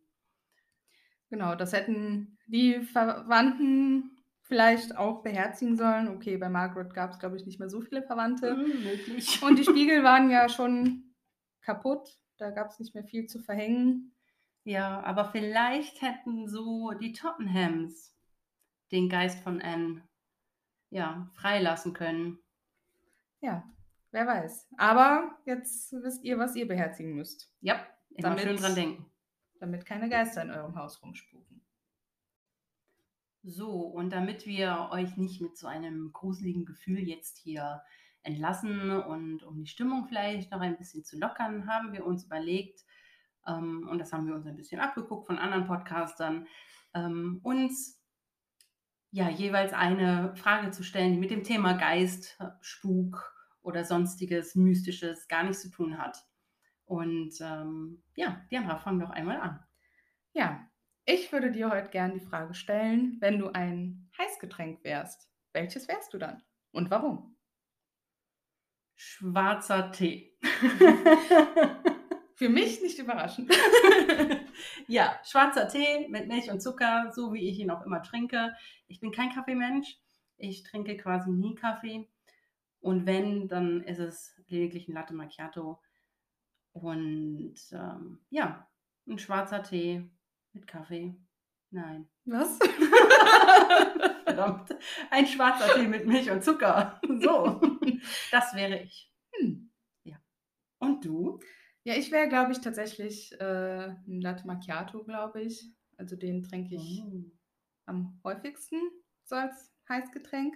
[1.31, 6.09] Genau, das hätten die Verwandten vielleicht auch beherzigen sollen.
[6.09, 8.55] Okay, bei Margaret gab es, glaube ich, nicht mehr so viele Verwandte.
[8.55, 9.47] Mhm.
[9.47, 11.15] Und die Spiegel waren ja schon
[11.63, 12.19] kaputt.
[12.37, 14.15] Da gab es nicht mehr viel zu verhängen.
[14.65, 18.17] Ja, aber vielleicht hätten so die Tottenhams
[18.93, 20.03] den Geist von Anne
[20.91, 22.39] ja, freilassen können.
[23.41, 23.65] Ja,
[24.13, 24.69] wer weiß.
[24.77, 27.51] Aber jetzt wisst ihr, was ihr beherzigen müsst.
[27.61, 29.07] Ja, immer damit, schön dran denken.
[29.59, 31.63] Damit keine Geister in eurem Haus rumspuken.
[33.43, 37.83] So, und damit wir euch nicht mit so einem gruseligen Gefühl jetzt hier
[38.23, 42.85] entlassen und um die Stimmung vielleicht noch ein bisschen zu lockern, haben wir uns überlegt,
[43.47, 46.47] ähm, und das haben wir uns ein bisschen abgeguckt von anderen Podcastern,
[46.95, 48.01] ähm, uns
[49.11, 55.29] ja jeweils eine Frage zu stellen, die mit dem Thema Geist, Spuk oder sonstiges Mystisches
[55.29, 56.19] gar nichts zu tun hat.
[56.85, 59.61] Und ähm, ja, Diana, fang doch einmal an.
[60.33, 60.67] Ja,
[61.05, 66.15] ich würde dir heute gerne die Frage stellen, wenn du ein Heißgetränk wärst, welches wärst
[66.15, 67.37] du dann und warum?
[68.95, 70.39] Schwarzer Tee.
[72.43, 73.55] Für mich nicht überraschend.
[74.89, 78.53] ja, schwarzer Tee mit Milch und Zucker, so wie ich ihn auch immer trinke.
[78.89, 80.01] Ich bin kein Kaffeemensch.
[80.39, 82.09] Ich trinke quasi nie Kaffee.
[82.81, 85.81] Und wenn, dann ist es lediglich ein Latte Macchiato.
[86.73, 88.69] Und ähm, ja,
[89.07, 90.11] ein schwarzer Tee
[90.53, 91.15] mit Kaffee.
[91.71, 92.09] Nein.
[92.25, 92.59] Was?
[94.25, 94.75] Verdammt.
[95.13, 97.01] Ein schwarzer Tee mit Milch und Zucker.
[97.21, 97.61] So.
[98.33, 99.13] Das wäre ich.
[99.31, 99.71] Hm.
[100.03, 100.17] Ja.
[100.81, 101.39] Und du?
[101.85, 105.65] Ja, ich wäre, glaube ich, tatsächlich äh, ein Latte Macchiato, glaube ich.
[105.97, 107.25] Also den trinke ich oh.
[107.87, 108.81] am häufigsten
[109.25, 110.55] so als Heißgetränk.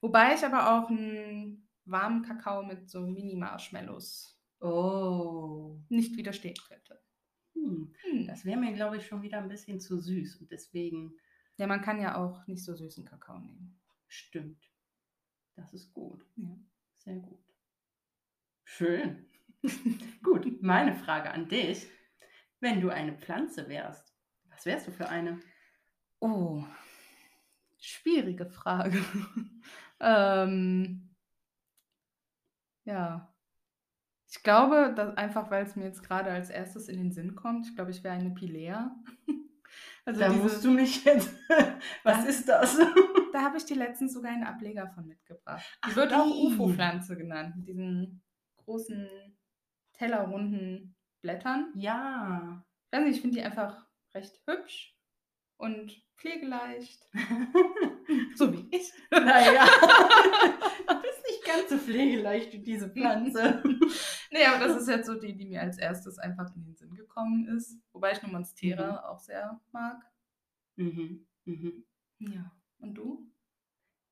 [0.00, 5.78] Wobei ich aber auch einen warmen Kakao mit so Mini-Marshmallows oh.
[5.88, 7.00] nicht widerstehen könnte.
[7.54, 7.94] Hm.
[8.02, 8.26] Hm.
[8.26, 11.16] Das wäre mir, glaube ich, schon wieder ein bisschen zu süß und deswegen.
[11.58, 13.78] Ja, man kann ja auch nicht so süßen Kakao nehmen.
[14.08, 14.70] Stimmt.
[15.54, 16.26] Das ist gut.
[16.36, 16.58] Ja.
[16.96, 17.44] Sehr gut.
[18.64, 19.26] Schön.
[20.22, 21.86] gut, meine Frage an dich.
[22.60, 24.14] Wenn du eine Pflanze wärst,
[24.50, 25.40] was wärst du für eine?
[26.20, 26.64] Oh,
[27.78, 29.04] schwierige Frage.
[30.00, 31.10] ähm,
[32.84, 33.32] ja,
[34.34, 37.66] ich glaube, dass einfach, weil es mir jetzt gerade als erstes in den Sinn kommt,
[37.66, 38.94] ich glaube, ich wäre eine Pilea.
[40.04, 41.32] Also da diese, musst du mich jetzt.
[42.02, 42.78] Was da, ist das?
[43.32, 45.64] Da habe ich dir letztens sogar einen Ableger von mitgebracht.
[45.86, 48.20] Die Ach, wird auch UFO-Pflanze genannt, mit diesen
[48.56, 49.08] großen,
[50.02, 51.72] tellerrunden Blättern.
[51.76, 52.64] Ja.
[52.90, 54.96] Ich weiß nicht, ich finde die einfach recht hübsch
[55.58, 57.08] und pflegeleicht.
[58.34, 58.92] so wie ich.
[59.12, 59.64] Naja.
[60.88, 63.62] du bist nicht ganz so pflegeleicht wie diese Pflanze.
[64.32, 66.94] nee, aber das ist jetzt so die, die mir als erstes einfach in den Sinn
[66.94, 67.78] gekommen ist.
[67.92, 68.98] Wobei ich nur Monstera mhm.
[68.98, 70.04] auch sehr mag.
[70.74, 71.26] Mhm.
[71.44, 71.84] Mhm.
[72.18, 72.50] Ja.
[72.78, 73.30] Und du?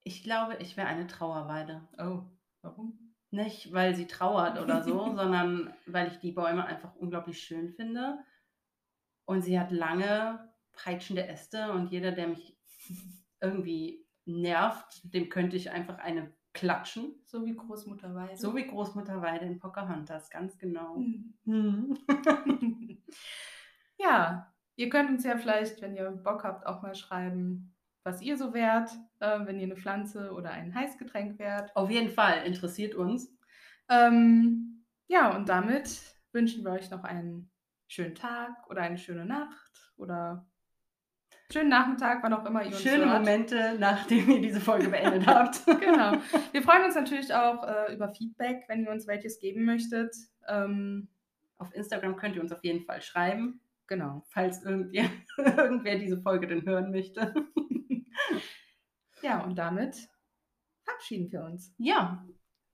[0.05, 1.89] Ich glaube, ich wäre eine Trauerweide.
[1.99, 2.23] Oh,
[2.63, 3.10] warum?
[3.31, 8.19] Nicht, weil sie trauert oder so, sondern weil ich die Bäume einfach unglaublich schön finde.
[9.25, 12.57] Und sie hat lange peitschende Äste und jeder, der mich
[13.41, 17.15] irgendwie nervt, dem könnte ich einfach eine klatschen.
[17.27, 18.37] So wie Großmutter Weide.
[18.37, 20.97] So wie Großmutter Weide in Pocahontas, ganz genau.
[21.45, 21.97] Mhm.
[23.99, 27.75] ja, ihr könnt uns ja vielleicht, wenn ihr Bock habt, auch mal schreiben,
[28.11, 28.91] was ihr so wärt,
[29.21, 31.75] äh, wenn ihr eine Pflanze oder ein Heißgetränk wärt.
[31.77, 33.33] Auf jeden Fall, interessiert uns.
[33.89, 36.01] Ähm, ja, und damit
[36.33, 37.51] wünschen wir euch noch einen
[37.87, 40.45] schönen Tag oder eine schöne Nacht oder
[41.53, 43.21] schönen Nachmittag, wann auch immer ihr uns Schöne hört.
[43.21, 45.65] Momente, nachdem ihr diese Folge beendet habt.
[45.81, 46.13] genau.
[46.53, 50.15] Wir freuen uns natürlich auch äh, über Feedback, wenn ihr uns welches geben möchtet.
[50.49, 51.09] Ähm,
[51.59, 53.61] auf Instagram könnt ihr uns auf jeden Fall schreiben.
[53.87, 54.25] Genau.
[54.31, 57.35] Falls irgendwer, irgendwer diese Folge denn hören möchte.
[59.23, 60.09] Ja, und damit
[60.85, 61.75] verabschieden wir uns.
[61.79, 62.25] Ja.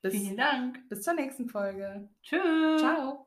[0.02, 0.88] Bis, Vielen Dank.
[0.88, 2.08] Bis zur nächsten Folge.
[2.22, 2.80] Tschüss.
[2.80, 3.25] Ciao.